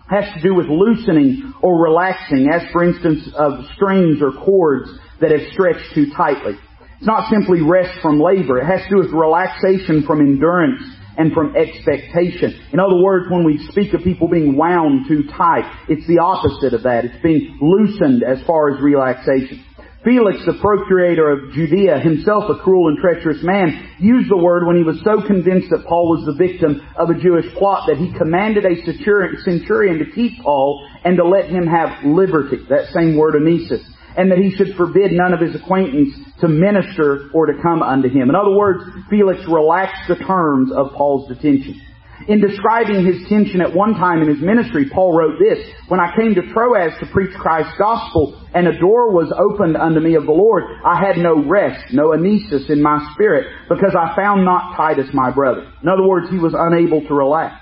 [0.07, 4.89] has to do with loosening or relaxing, as for instance of strings or cords
[5.19, 6.53] that have stretched too tightly.
[6.95, 8.59] It's not simply rest from labor.
[8.59, 10.81] It has to do with relaxation from endurance
[11.17, 12.59] and from expectation.
[12.73, 16.73] In other words, when we speak of people being wound too tight, it's the opposite
[16.73, 17.05] of that.
[17.05, 19.65] It's being loosened as far as relaxation.
[20.03, 24.75] Felix, the procurator of Judea, himself a cruel and treacherous man, used the word when
[24.75, 28.11] he was so convinced that Paul was the victim of a Jewish plot that he
[28.17, 32.65] commanded a centurion to keep Paul and to let him have liberty.
[32.69, 33.85] That same word, anesis.
[34.17, 38.09] And that he should forbid none of his acquaintance to minister or to come unto
[38.09, 38.29] him.
[38.29, 41.79] In other words, Felix relaxed the terms of Paul's detention.
[42.27, 46.15] In describing his tension at one time in his ministry, Paul wrote this, When I
[46.15, 50.25] came to Troas to preach Christ's gospel, and a door was opened unto me of
[50.25, 54.75] the Lord, I had no rest, no anesis in my spirit, because I found not
[54.77, 55.71] Titus my brother.
[55.81, 57.55] In other words, he was unable to relax.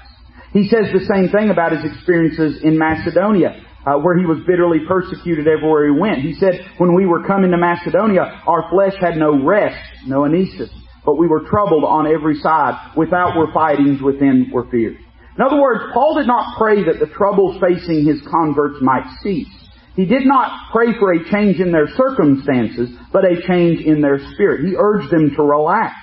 [0.51, 3.63] He says the same thing about his experiences in Macedonia.
[3.89, 6.19] Uh, where he was bitterly persecuted everywhere he went.
[6.19, 10.69] He said, when we were coming to Macedonia, our flesh had no rest, no anesis
[11.05, 12.93] but we were troubled on every side.
[12.95, 14.97] Without were fightings, within were fears.
[15.37, 19.47] In other words, Paul did not pray that the troubles facing his converts might cease.
[19.95, 24.19] He did not pray for a change in their circumstances, but a change in their
[24.33, 24.65] spirit.
[24.65, 25.95] He urged them to relax.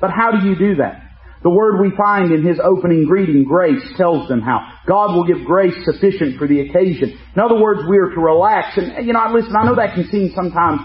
[0.00, 1.02] But how do you do that?
[1.44, 4.66] The word we find in his opening greeting, grace, tells them how.
[4.88, 7.20] God will give grace sufficient for the occasion.
[7.36, 8.78] In other words, we are to relax.
[8.78, 10.80] And, you know, listen, I know that can seem sometimes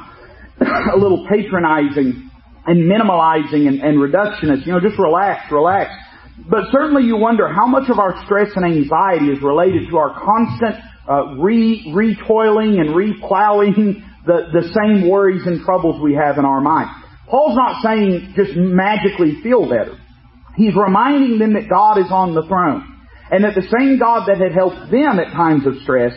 [0.60, 2.30] a little patronizing
[2.68, 4.66] and minimalizing and, and reductionist.
[4.66, 5.92] You know, just relax, relax.
[6.50, 10.12] But certainly you wonder how much of our stress and anxiety is related to our
[10.12, 10.76] constant
[11.08, 16.60] uh, re retoiling and replowing the, the same worries and troubles we have in our
[16.60, 16.90] mind.
[17.30, 19.96] Paul's not saying just magically feel better.
[20.60, 22.84] He's reminding them that God is on the throne.
[23.32, 26.12] And that the same God that had helped them at times of stress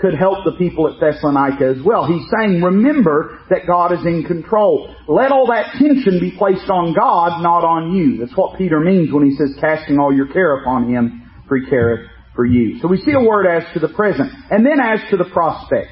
[0.00, 2.02] could help the people at Thessalonica as well.
[2.02, 4.92] He's saying, remember that God is in control.
[5.06, 8.18] Let all that tension be placed on God, not on you.
[8.18, 11.70] That's what Peter means when he says, casting all your care upon Him, for He
[11.70, 12.80] careth for you.
[12.80, 14.32] So we see a word as to the present.
[14.50, 15.86] And then as to the prospect.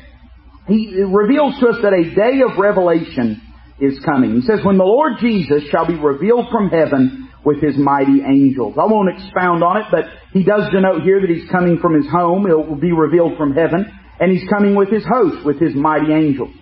[0.66, 3.40] He reveals to us that a day of revelation
[3.78, 4.34] is coming.
[4.34, 8.74] He says, when the Lord Jesus shall be revealed from heaven with his mighty angels.
[8.78, 12.06] I won't expound on it, but he does denote here that he's coming from his
[12.10, 12.46] home.
[12.46, 13.86] It will be revealed from heaven.
[14.20, 16.54] And he's coming with his host, with his mighty angels.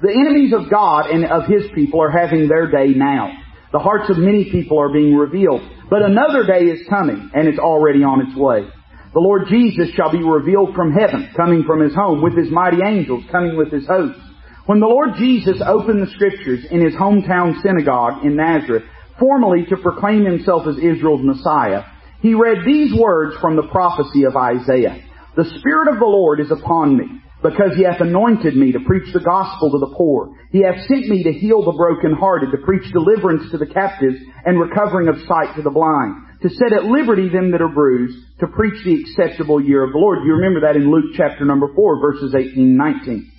[0.00, 3.32] The enemies of God and of his people are having their day now.
[3.72, 5.60] The hearts of many people are being revealed.
[5.90, 8.66] But another day is coming, and it's already on its way.
[9.12, 12.78] The Lord Jesus shall be revealed from heaven, coming from his home, with his mighty
[12.84, 14.22] angels, coming with his hosts.
[14.66, 18.84] When the Lord Jesus opened the scriptures in his hometown synagogue in Nazareth,
[19.20, 21.84] formally to proclaim himself as Israel's Messiah,
[22.22, 25.04] he read these words from the prophecy of Isaiah.
[25.36, 27.06] The Spirit of the Lord is upon me,
[27.42, 30.36] because he hath anointed me to preach the gospel to the poor.
[30.50, 34.58] He hath sent me to heal the brokenhearted, to preach deliverance to the captives, and
[34.58, 38.48] recovering of sight to the blind, to set at liberty them that are bruised, to
[38.48, 40.24] preach the acceptable year of the Lord.
[40.24, 43.32] You remember that in Luke chapter number 4, verses 18 and 19.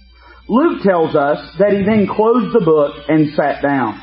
[0.49, 4.01] Luke tells us that he then closed the book and sat down.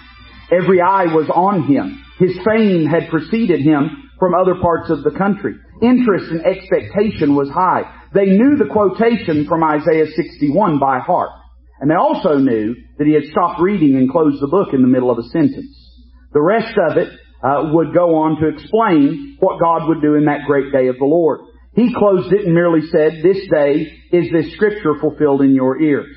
[0.51, 2.05] Every eye was on him.
[2.19, 5.55] His fame had preceded him from other parts of the country.
[5.83, 7.83] Interest and expectation was high.
[8.15, 11.31] They knew the quotation from Isaiah 61 by heart.
[11.81, 14.89] And they also knew that he had stopped reading and closed the book in the
[14.89, 15.71] middle of a sentence.
[16.33, 17.09] The rest of it
[17.43, 20.99] uh, would go on to explain what God would do in that great day of
[20.99, 21.41] the Lord.
[21.75, 26.09] He closed it and merely said, This day is this scripture fulfilled in your ears.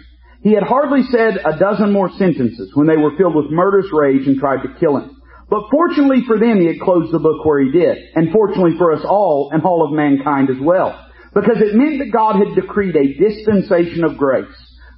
[0.42, 4.26] He had hardly said a dozen more sentences when they were filled with murderous rage
[4.28, 5.22] and tried to kill him.
[5.50, 7.98] But fortunately for them, he had closed the book where he did.
[8.16, 10.98] And fortunately for us all, and all of mankind as well.
[11.34, 14.48] Because it meant that God had decreed a dispensation of grace.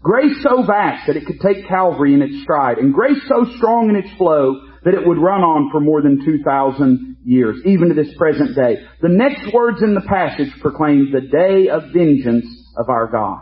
[0.02, 3.90] Grace so vast that it could take Calvary in its stride, and grace so strong
[3.90, 7.96] in its flow that it would run on for more than 2,000 years, even to
[7.96, 8.84] this present day.
[9.02, 12.46] The next words in the passage proclaim the day of vengeance
[12.78, 13.40] of our God.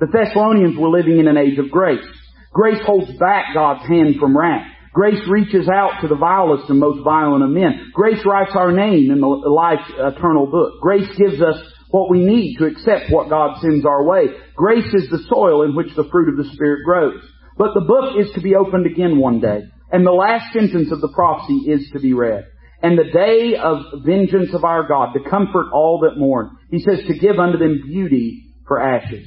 [0.00, 2.04] The Thessalonians were living in an age of grace.
[2.52, 4.66] Grace holds back God's hand from wrath.
[4.94, 7.92] Grace reaches out to the vilest and most violent of men.
[7.92, 10.80] Grace writes our name in the life's eternal book.
[10.80, 11.56] Grace gives us
[11.90, 14.28] what we need to accept what God sends our way.
[14.56, 17.20] Grace is the soil in which the fruit of the Spirit grows.
[17.58, 19.64] But the book is to be opened again one day.
[19.92, 22.46] And the last sentence of the prophecy is to be read.
[22.82, 26.56] And the day of vengeance of our God, to comfort all that mourn.
[26.70, 29.26] He says to give unto them beauty for ashes.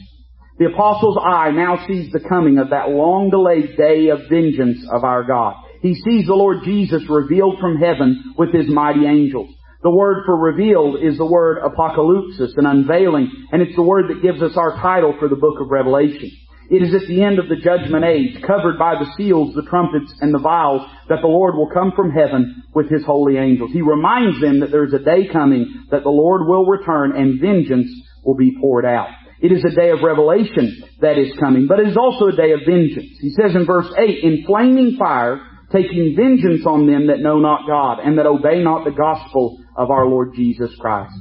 [0.60, 5.04] The apostle's eye now sees the coming of that long delayed day of vengeance of
[5.04, 5.56] our God.
[5.82, 9.50] He sees the Lord Jesus revealed from heaven with his mighty angels.
[9.82, 14.22] The word for revealed is the word apocalypsis, an unveiling, and it's the word that
[14.22, 16.32] gives us our title for the book of Revelation.
[16.70, 20.14] It is at the end of the judgment age, covered by the seals, the trumpets,
[20.22, 23.72] and the vials, that the Lord will come from heaven with His holy angels.
[23.74, 27.42] He reminds them that there is a day coming that the Lord will return and
[27.42, 27.92] vengeance
[28.24, 29.10] will be poured out.
[29.44, 32.54] It is a day of revelation that is coming, but it is also a day
[32.54, 33.20] of vengeance.
[33.20, 37.68] He says in verse 8, in flaming fire, taking vengeance on them that know not
[37.68, 41.14] God and that obey not the gospel of our Lord Jesus Christ.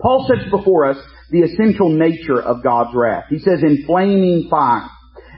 [0.00, 0.96] Paul sets before us
[1.30, 3.26] the essential nature of God's wrath.
[3.30, 4.88] He says in flaming fire.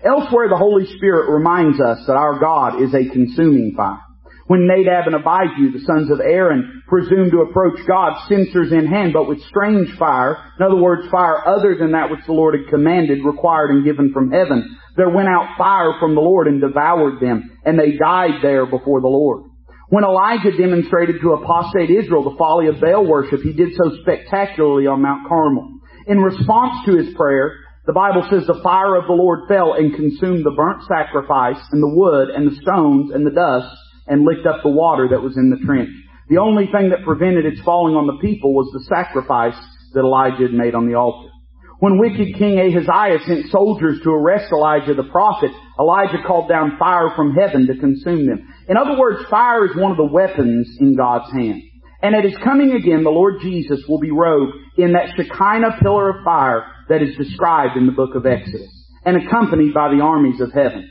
[0.02, 4.00] Elsewhere the Holy Spirit reminds us that our God is a consuming fire.
[4.46, 9.12] When Nadab and Abihu, the sons of Aaron, presumed to approach God, censers in hand,
[9.12, 12.70] but with strange fire, in other words, fire other than that which the Lord had
[12.70, 17.20] commanded, required, and given from heaven, there went out fire from the Lord and devoured
[17.20, 19.50] them, and they died there before the Lord.
[19.88, 24.86] When Elijah demonstrated to apostate Israel the folly of Baal worship, he did so spectacularly
[24.86, 25.80] on Mount Carmel.
[26.06, 27.52] In response to his prayer,
[27.84, 31.82] the Bible says the fire of the Lord fell and consumed the burnt sacrifice and
[31.82, 33.76] the wood and the stones and the dust
[34.06, 35.90] and licked up the water that was in the trench.
[36.28, 39.58] The only thing that prevented its falling on the people was the sacrifice
[39.94, 41.30] that Elijah had made on the altar.
[41.78, 47.12] When wicked King Ahaziah sent soldiers to arrest Elijah the prophet, Elijah called down fire
[47.14, 48.48] from heaven to consume them.
[48.68, 51.62] In other words, fire is one of the weapons in God's hand.
[52.02, 56.10] And at his coming again, the Lord Jesus will be robed in that Shekinah pillar
[56.10, 58.72] of fire that is described in the book of Exodus
[59.04, 60.90] and accompanied by the armies of heaven.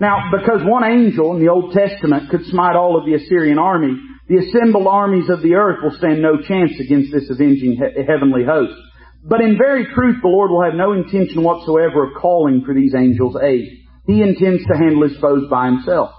[0.00, 3.94] Now, because one angel in the Old Testament could smite all of the Assyrian army,
[4.28, 8.44] the assembled armies of the earth will stand no chance against this avenging he- heavenly
[8.44, 8.78] host.
[9.24, 12.94] But in very truth, the Lord will have no intention whatsoever of calling for these
[12.94, 13.68] angels' aid.
[14.06, 16.10] He intends to handle his foes by himself.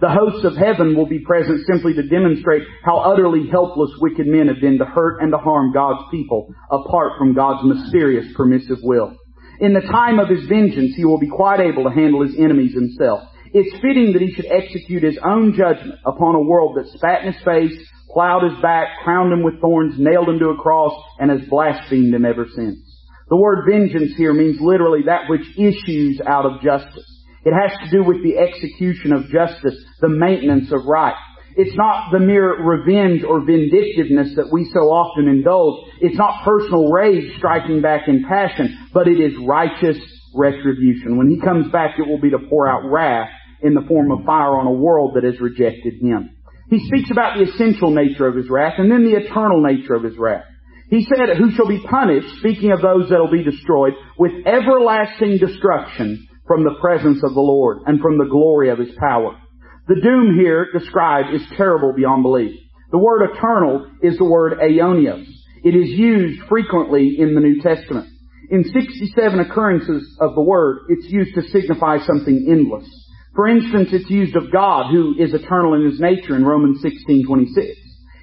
[0.00, 4.48] The hosts of heaven will be present simply to demonstrate how utterly helpless wicked men
[4.48, 9.14] have been to hurt and to harm God's people apart from God's mysterious permissive will.
[9.60, 12.72] In the time of his vengeance, he will be quite able to handle his enemies
[12.72, 13.28] himself.
[13.52, 17.32] It's fitting that he should execute his own judgment upon a world that spat in
[17.34, 17.76] his face,
[18.08, 22.14] plowed his back, crowned him with thorns, nailed him to a cross, and has blasphemed
[22.14, 22.78] him ever since.
[23.28, 27.06] The word vengeance here means literally that which issues out of justice.
[27.44, 31.14] It has to do with the execution of justice, the maintenance of right.
[31.56, 35.90] It's not the mere revenge or vindictiveness that we so often indulge.
[36.00, 39.98] It's not personal rage striking back in passion, but it is righteous
[40.34, 41.18] retribution.
[41.18, 43.30] When He comes back, it will be to pour out wrath
[43.62, 46.36] in the form of fire on a world that has rejected Him.
[46.70, 50.04] He speaks about the essential nature of His wrath and then the eternal nature of
[50.04, 50.44] His wrath.
[50.88, 55.38] He said, who shall be punished, speaking of those that will be destroyed, with everlasting
[55.38, 59.36] destruction from the presence of the Lord and from the glory of His power.
[59.90, 62.54] The doom here described is terrible beyond belief.
[62.92, 65.26] The word eternal is the word aeonios.
[65.64, 68.06] It is used frequently in the New Testament.
[68.52, 72.88] In 67 occurrences of the word, it's used to signify something endless.
[73.34, 77.74] For instance, it's used of God, who is eternal in His nature in Romans 16:26.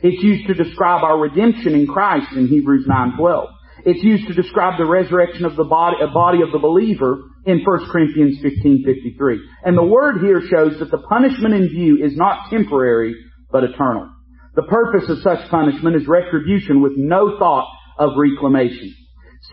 [0.04, 3.50] It's used to describe our redemption in Christ in Hebrews 9:12.
[3.88, 7.90] It's used to describe the resurrection of the body, body of the believer in 1
[7.90, 9.40] Corinthians 15:53.
[9.64, 13.16] And the word here shows that the punishment in view is not temporary,
[13.50, 14.10] but eternal.
[14.56, 18.94] The purpose of such punishment is retribution with no thought of reclamation.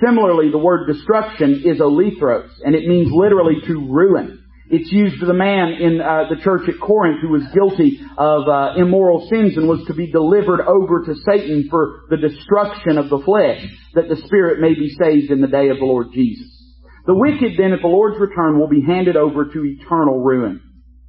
[0.05, 4.41] Similarly, the word destruction is olethros, and it means literally to ruin.
[4.71, 8.49] It's used for the man in uh, the church at Corinth who was guilty of
[8.49, 13.11] uh, immoral sins and was to be delivered over to Satan for the destruction of
[13.11, 13.61] the flesh,
[13.95, 16.49] that the spirit may be saved in the day of the Lord Jesus.
[17.07, 20.63] The wicked then at the Lord's return will be handed over to eternal ruin.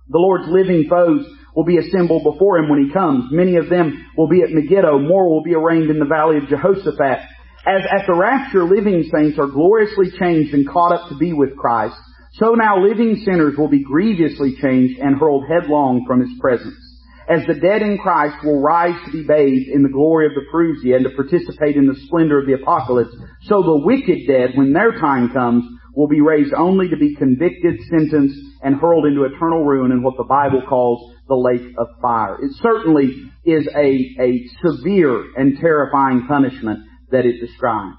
[0.10, 1.26] The Lord's living foes
[1.56, 3.32] will be assembled before him when he comes.
[3.32, 5.00] Many of them will be at Megiddo.
[5.00, 7.20] More will be arraigned in the valley of Jehoshaphat.
[7.66, 11.56] As at the rapture living saints are gloriously changed and caught up to be with
[11.56, 11.96] Christ,
[12.40, 16.76] so now living sinners will be grievously changed and hurled headlong from his presence.
[17.28, 20.46] As the dead in Christ will rise to be bathed in the glory of the
[20.52, 24.74] Parousia and to participate in the splendor of the apocalypse, so the wicked dead, when
[24.74, 25.64] their time comes,
[25.96, 30.18] will be raised only to be convicted, sentenced, and hurled into eternal ruin in what
[30.18, 32.38] the Bible calls the lake of fire.
[32.44, 36.80] It certainly is a, a severe and terrifying punishment
[37.12, 37.96] that it describes.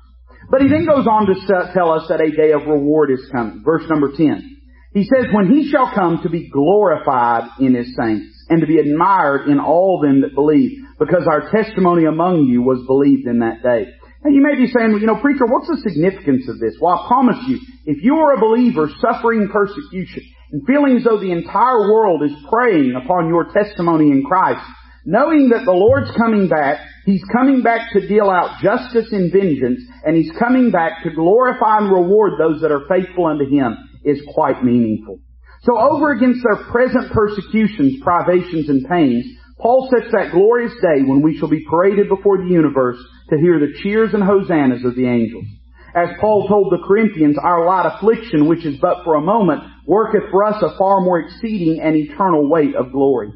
[0.49, 1.35] But he then goes on to
[1.75, 3.63] tell us that a day of reward is coming.
[3.65, 4.57] Verse number 10.
[4.93, 8.79] He says, when he shall come to be glorified in his saints and to be
[8.79, 13.63] admired in all them that believe, because our testimony among you was believed in that
[13.63, 13.93] day.
[14.25, 16.79] Now you may be saying, well, you know, preacher, what's the significance of this?
[16.81, 20.23] Well, I promise you, if you are a believer suffering persecution
[20.53, 24.65] and feeling as though the entire world is preying upon your testimony in Christ,
[25.07, 29.81] knowing that the Lord's coming back, He's coming back to deal out justice and vengeance,
[30.05, 34.21] and He's coming back to glorify and reward those that are faithful unto Him is
[34.35, 35.21] quite meaningful.
[35.63, 39.25] So over against their present persecutions, privations, and pains,
[39.59, 42.99] Paul sets that glorious day when we shall be paraded before the universe
[43.31, 45.47] to hear the cheers and hosannas of the angels.
[45.95, 50.31] As Paul told the Corinthians, our light affliction, which is but for a moment, worketh
[50.31, 53.33] for us a far more exceeding and eternal weight of glory.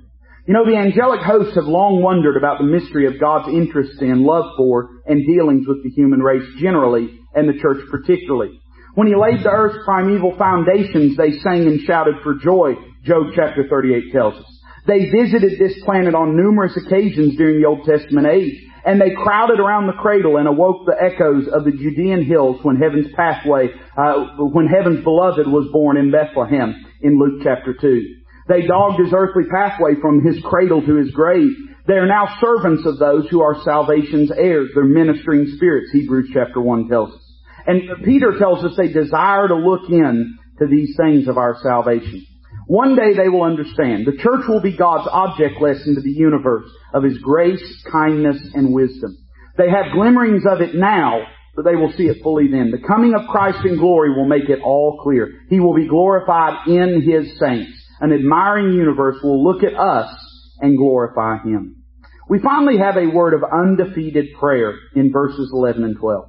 [0.46, 4.24] You know, the angelic hosts have long wondered about the mystery of God's interest in,
[4.24, 8.58] love for, and dealings with the human race generally, and the church particularly.
[8.94, 12.74] When he laid the earth's primeval foundations, they sang and shouted for joy,
[13.04, 14.60] Job chapter 38 tells us.
[14.86, 19.60] They visited this planet on numerous occasions during the Old Testament age, and they crowded
[19.60, 24.24] around the cradle and awoke the echoes of the Judean hills when heaven's pathway, uh,
[24.38, 28.19] when heaven's beloved was born in Bethlehem in Luke chapter 2.
[28.50, 31.54] They dogged his earthly pathway from his cradle to his grave.
[31.86, 34.70] They are now servants of those who are salvation's heirs.
[34.74, 37.22] They're ministering spirits, Hebrews chapter 1 tells us.
[37.68, 42.26] And Peter tells us they desire to look in to these things of our salvation.
[42.66, 44.04] One day they will understand.
[44.04, 48.74] The church will be God's object lesson to the universe of His grace, kindness, and
[48.74, 49.16] wisdom.
[49.58, 51.20] They have glimmerings of it now,
[51.54, 52.72] but they will see it fully then.
[52.72, 55.28] The coming of Christ in glory will make it all clear.
[55.48, 60.14] He will be glorified in His saints an admiring universe will look at us
[60.60, 61.82] and glorify Him.
[62.28, 66.26] We finally have a word of undefeated prayer in verses 11 and 12.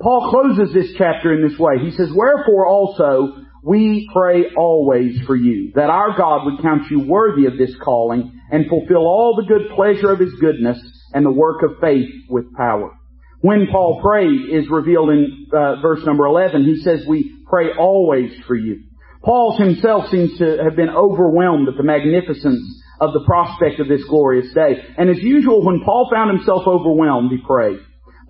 [0.00, 1.78] Paul closes this chapter in this way.
[1.80, 7.00] He says, Wherefore also we pray always for you, that our God would count you
[7.00, 10.78] worthy of this calling and fulfill all the good pleasure of His goodness
[11.12, 12.92] and the work of faith with power.
[13.40, 16.64] When Paul prayed is revealed in uh, verse number 11.
[16.64, 18.84] He says, we pray always for you.
[19.22, 24.04] Paul himself seems to have been overwhelmed at the magnificence of the prospect of this
[24.08, 24.82] glorious day.
[24.96, 27.78] And as usual, when Paul found himself overwhelmed, he prayed.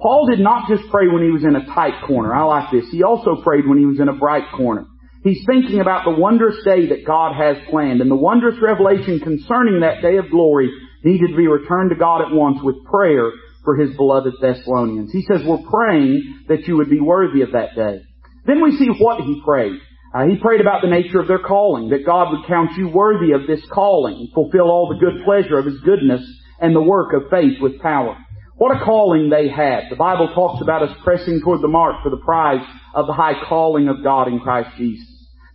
[0.01, 2.35] Paul did not just pray when he was in a tight corner.
[2.35, 2.89] I like this.
[2.91, 4.87] He also prayed when he was in a bright corner.
[5.25, 9.81] He's thinking about the wondrous day that God has planned and the wondrous revelation concerning
[9.81, 10.71] that day of glory
[11.03, 13.33] needed to be returned to God at once with prayer
[13.65, 15.13] for his beloved Thessalonians.
[15.13, 18.01] He says, we're praying that you would be worthy of that day.
[18.47, 19.81] Then we see what he prayed.
[20.15, 23.33] Uh, he prayed about the nature of their calling, that God would count you worthy
[23.33, 26.25] of this calling, fulfill all the good pleasure of His goodness
[26.61, 28.17] and the work of faith with power.
[28.57, 29.85] What a calling they had.
[29.91, 33.45] The Bible talks about us pressing toward the mark for the prize of the high
[33.49, 35.07] calling of God in Christ Jesus.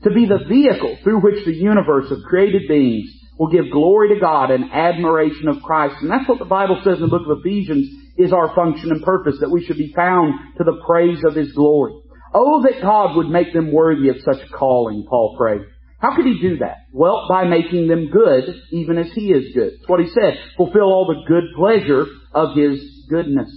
[0.03, 4.21] To be the vehicle through which the universe of created beings will give glory to
[4.21, 5.95] God and admiration of Christ.
[6.01, 9.01] And that's what the Bible says in the book of Ephesians is our function and
[9.01, 11.93] purpose, that we should be found to the praise of His glory.
[12.33, 15.61] Oh, that God would make them worthy of such a calling, Paul prayed.
[15.99, 16.79] How could he do that?
[16.91, 19.73] Well, by making them good, even as he is good.
[19.79, 20.37] That's what he said.
[20.57, 23.49] Fulfill all the good pleasure of his goodness.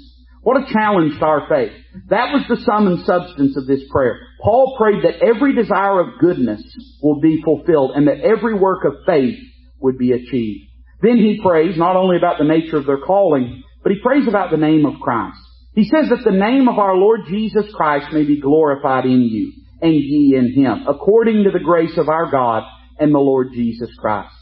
[0.42, 1.72] What a challenge to our faith.
[2.08, 4.20] That was the sum and substance of this prayer.
[4.40, 6.62] Paul prayed that every desire of goodness
[7.02, 9.40] will be fulfilled and that every work of faith
[9.80, 10.70] would be achieved.
[11.02, 14.52] Then he prays not only about the nature of their calling, but he prays about
[14.52, 15.36] the name of Christ.
[15.76, 19.52] He says that the name of our Lord Jesus Christ may be glorified in you,
[19.82, 22.62] and ye in him, according to the grace of our God
[22.98, 24.32] and the Lord Jesus Christ.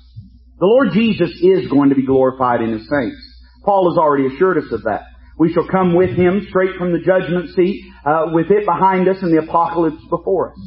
[0.60, 3.20] The Lord Jesus is going to be glorified in his saints.
[3.64, 5.02] Paul has already assured us of that.
[5.36, 9.16] We shall come with Him straight from the judgment seat, uh, with it behind us
[9.20, 10.58] and the apocalypse before us.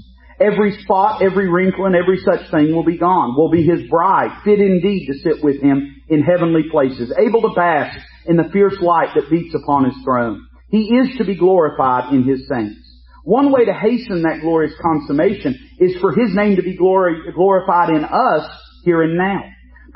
[0.41, 3.35] Every spot, every wrinkle, and every such thing will be gone.
[3.37, 7.55] We'll be His bride, fit indeed to sit with Him in heavenly places, able to
[7.55, 10.45] bask in the fierce light that beats upon His throne.
[10.69, 12.79] He is to be glorified in His saints.
[13.23, 17.89] One way to hasten that glorious consummation is for His name to be glory, glorified
[17.89, 18.49] in us
[18.83, 19.41] here and now.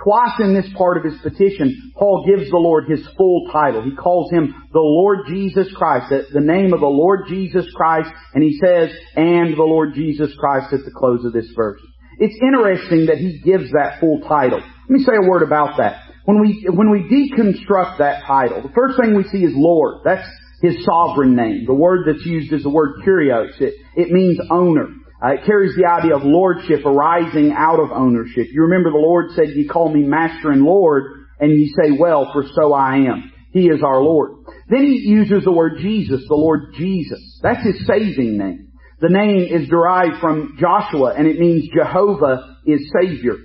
[0.03, 3.84] Twice in this part of his petition, Paul gives the Lord his full title.
[3.84, 8.43] He calls him the Lord Jesus Christ, the name of the Lord Jesus Christ, and
[8.43, 11.82] he says, and the Lord Jesus Christ at the close of this verse.
[12.17, 14.59] It's interesting that he gives that full title.
[14.59, 16.01] Let me say a word about that.
[16.26, 20.01] When we, when we deconstruct that title, the first thing we see is Lord.
[20.03, 20.28] That's
[20.62, 21.66] his sovereign name.
[21.66, 23.59] The word that's used is the word kurios.
[23.59, 24.88] It, it means owner.
[25.24, 28.47] Uh, it carries the idea of lordship arising out of ownership.
[28.51, 31.03] You remember the Lord said, you call me master and Lord,
[31.39, 33.32] and you say, well, for so I am.
[33.51, 34.45] He is our Lord.
[34.70, 37.39] Then he uses the word Jesus, the Lord Jesus.
[37.43, 38.72] That's his saving name.
[38.99, 43.36] The name is derived from Joshua, and it means Jehovah is Savior.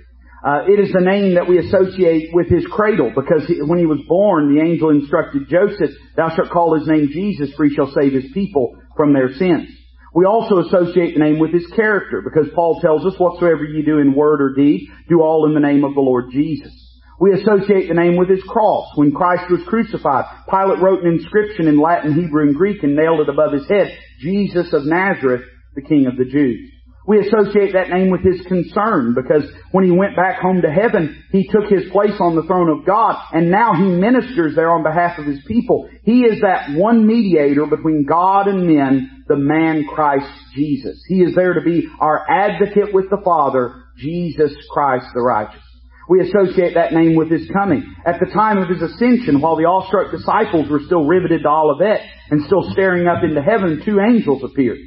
[0.45, 3.87] Uh, it is the name that we associate with his cradle, because he, when he
[3.87, 7.91] was born, the angel instructed Joseph, "Thou shalt call his name Jesus, for he shall
[7.91, 9.67] save his people from their sins."
[10.13, 13.99] We also associate the name with his character because Paul tells us whatsoever you do
[13.99, 16.71] in word or deed, do all in the name of the Lord Jesus.
[17.19, 18.91] We associate the name with his cross.
[18.95, 23.21] When Christ was crucified, Pilate wrote an inscription in Latin, Hebrew, and Greek and nailed
[23.21, 25.41] it above his head, Jesus of Nazareth,
[25.75, 26.71] the King of the Jews.
[27.07, 31.23] We associate that name with his concern because when he went back home to heaven,
[31.31, 34.83] he took his place on the throne of God and now he ministers there on
[34.83, 35.89] behalf of his people.
[36.03, 41.01] He is that one mediator between God and men, the man Christ Jesus.
[41.07, 45.61] He is there to be our advocate with the Father, Jesus Christ the righteous.
[46.09, 47.83] We associate that name with his coming.
[48.05, 52.01] At the time of his ascension, while the awestruck disciples were still riveted to Olivet
[52.31, 54.79] and still staring up into heaven, two angels appeared.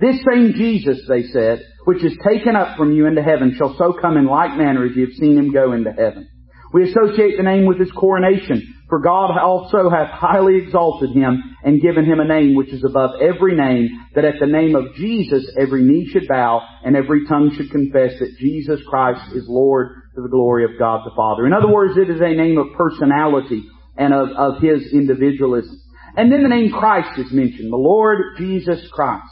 [0.00, 3.94] This same Jesus, they said, which is taken up from you into heaven shall so
[4.00, 6.28] come in like manner as you have seen him go into heaven.
[6.72, 11.80] We associate the name with his coronation, for God also hath highly exalted him and
[11.80, 15.50] given him a name which is above every name, that at the name of Jesus
[15.58, 20.22] every knee should bow and every tongue should confess that Jesus Christ is Lord to
[20.22, 21.46] the glory of God the Father.
[21.46, 23.64] In other words, it is a name of personality
[23.96, 25.80] and of, of his individualism.
[26.16, 29.24] And then the name Christ is mentioned, the Lord Jesus Christ.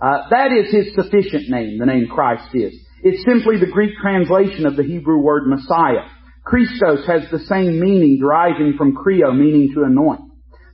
[0.00, 2.74] Uh, that is his sufficient name, the name Christ is.
[3.02, 6.08] It's simply the Greek translation of the Hebrew word Messiah.
[6.44, 10.20] Christos has the same meaning deriving from Chrio, meaning to anoint.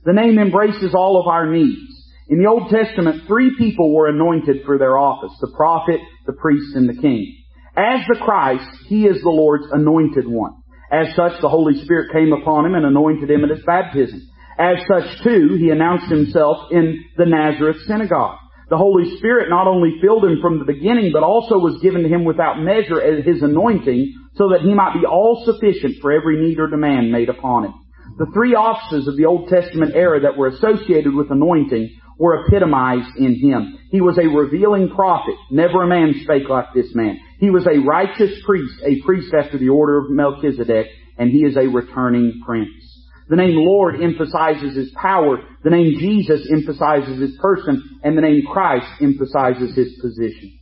[0.05, 1.93] The name embraces all of our needs.
[2.29, 6.75] In the Old Testament, three people were anointed for their office, the prophet, the priest,
[6.75, 7.35] and the king.
[7.75, 10.53] As the Christ, he is the Lord's anointed one.
[10.91, 14.21] As such, the Holy Spirit came upon him and anointed him at his baptism.
[14.57, 18.37] As such, too, he announced himself in the Nazareth synagogue.
[18.69, 22.09] The Holy Spirit not only filled him from the beginning, but also was given to
[22.09, 26.37] him without measure as his anointing, so that he might be all sufficient for every
[26.45, 27.73] need or demand made upon him.
[28.17, 33.15] The three offices of the Old Testament era that were associated with anointing were epitomized
[33.17, 33.77] in him.
[33.91, 35.35] He was a revealing prophet.
[35.51, 37.19] Never a man spake like this man.
[37.39, 40.87] He was a righteous priest, a priest after the order of Melchizedek,
[41.17, 42.86] and he is a returning prince.
[43.29, 45.37] The name Lord emphasizes His power.
[45.63, 47.83] The name Jesus emphasizes His person.
[48.03, 50.57] And the name Christ emphasizes His position.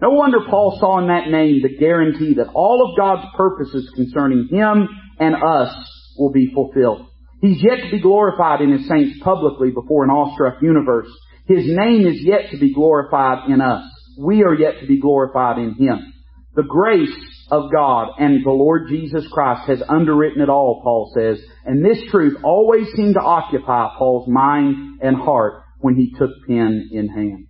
[0.00, 4.48] No wonder Paul saw in that name the guarantee that all of God's purposes concerning
[4.50, 4.88] Him
[5.18, 5.74] and us
[6.18, 7.06] will be fulfilled.
[7.40, 11.08] He's yet to be glorified in His saints publicly before an awestruck universe.
[11.46, 13.84] His name is yet to be glorified in us.
[14.18, 16.12] We are yet to be glorified in Him.
[16.54, 17.14] The grace
[17.50, 21.98] of God and the Lord Jesus Christ has underwritten it all, Paul says, and this
[22.10, 27.46] truth always seemed to occupy Paul's mind and heart when he took pen in hand.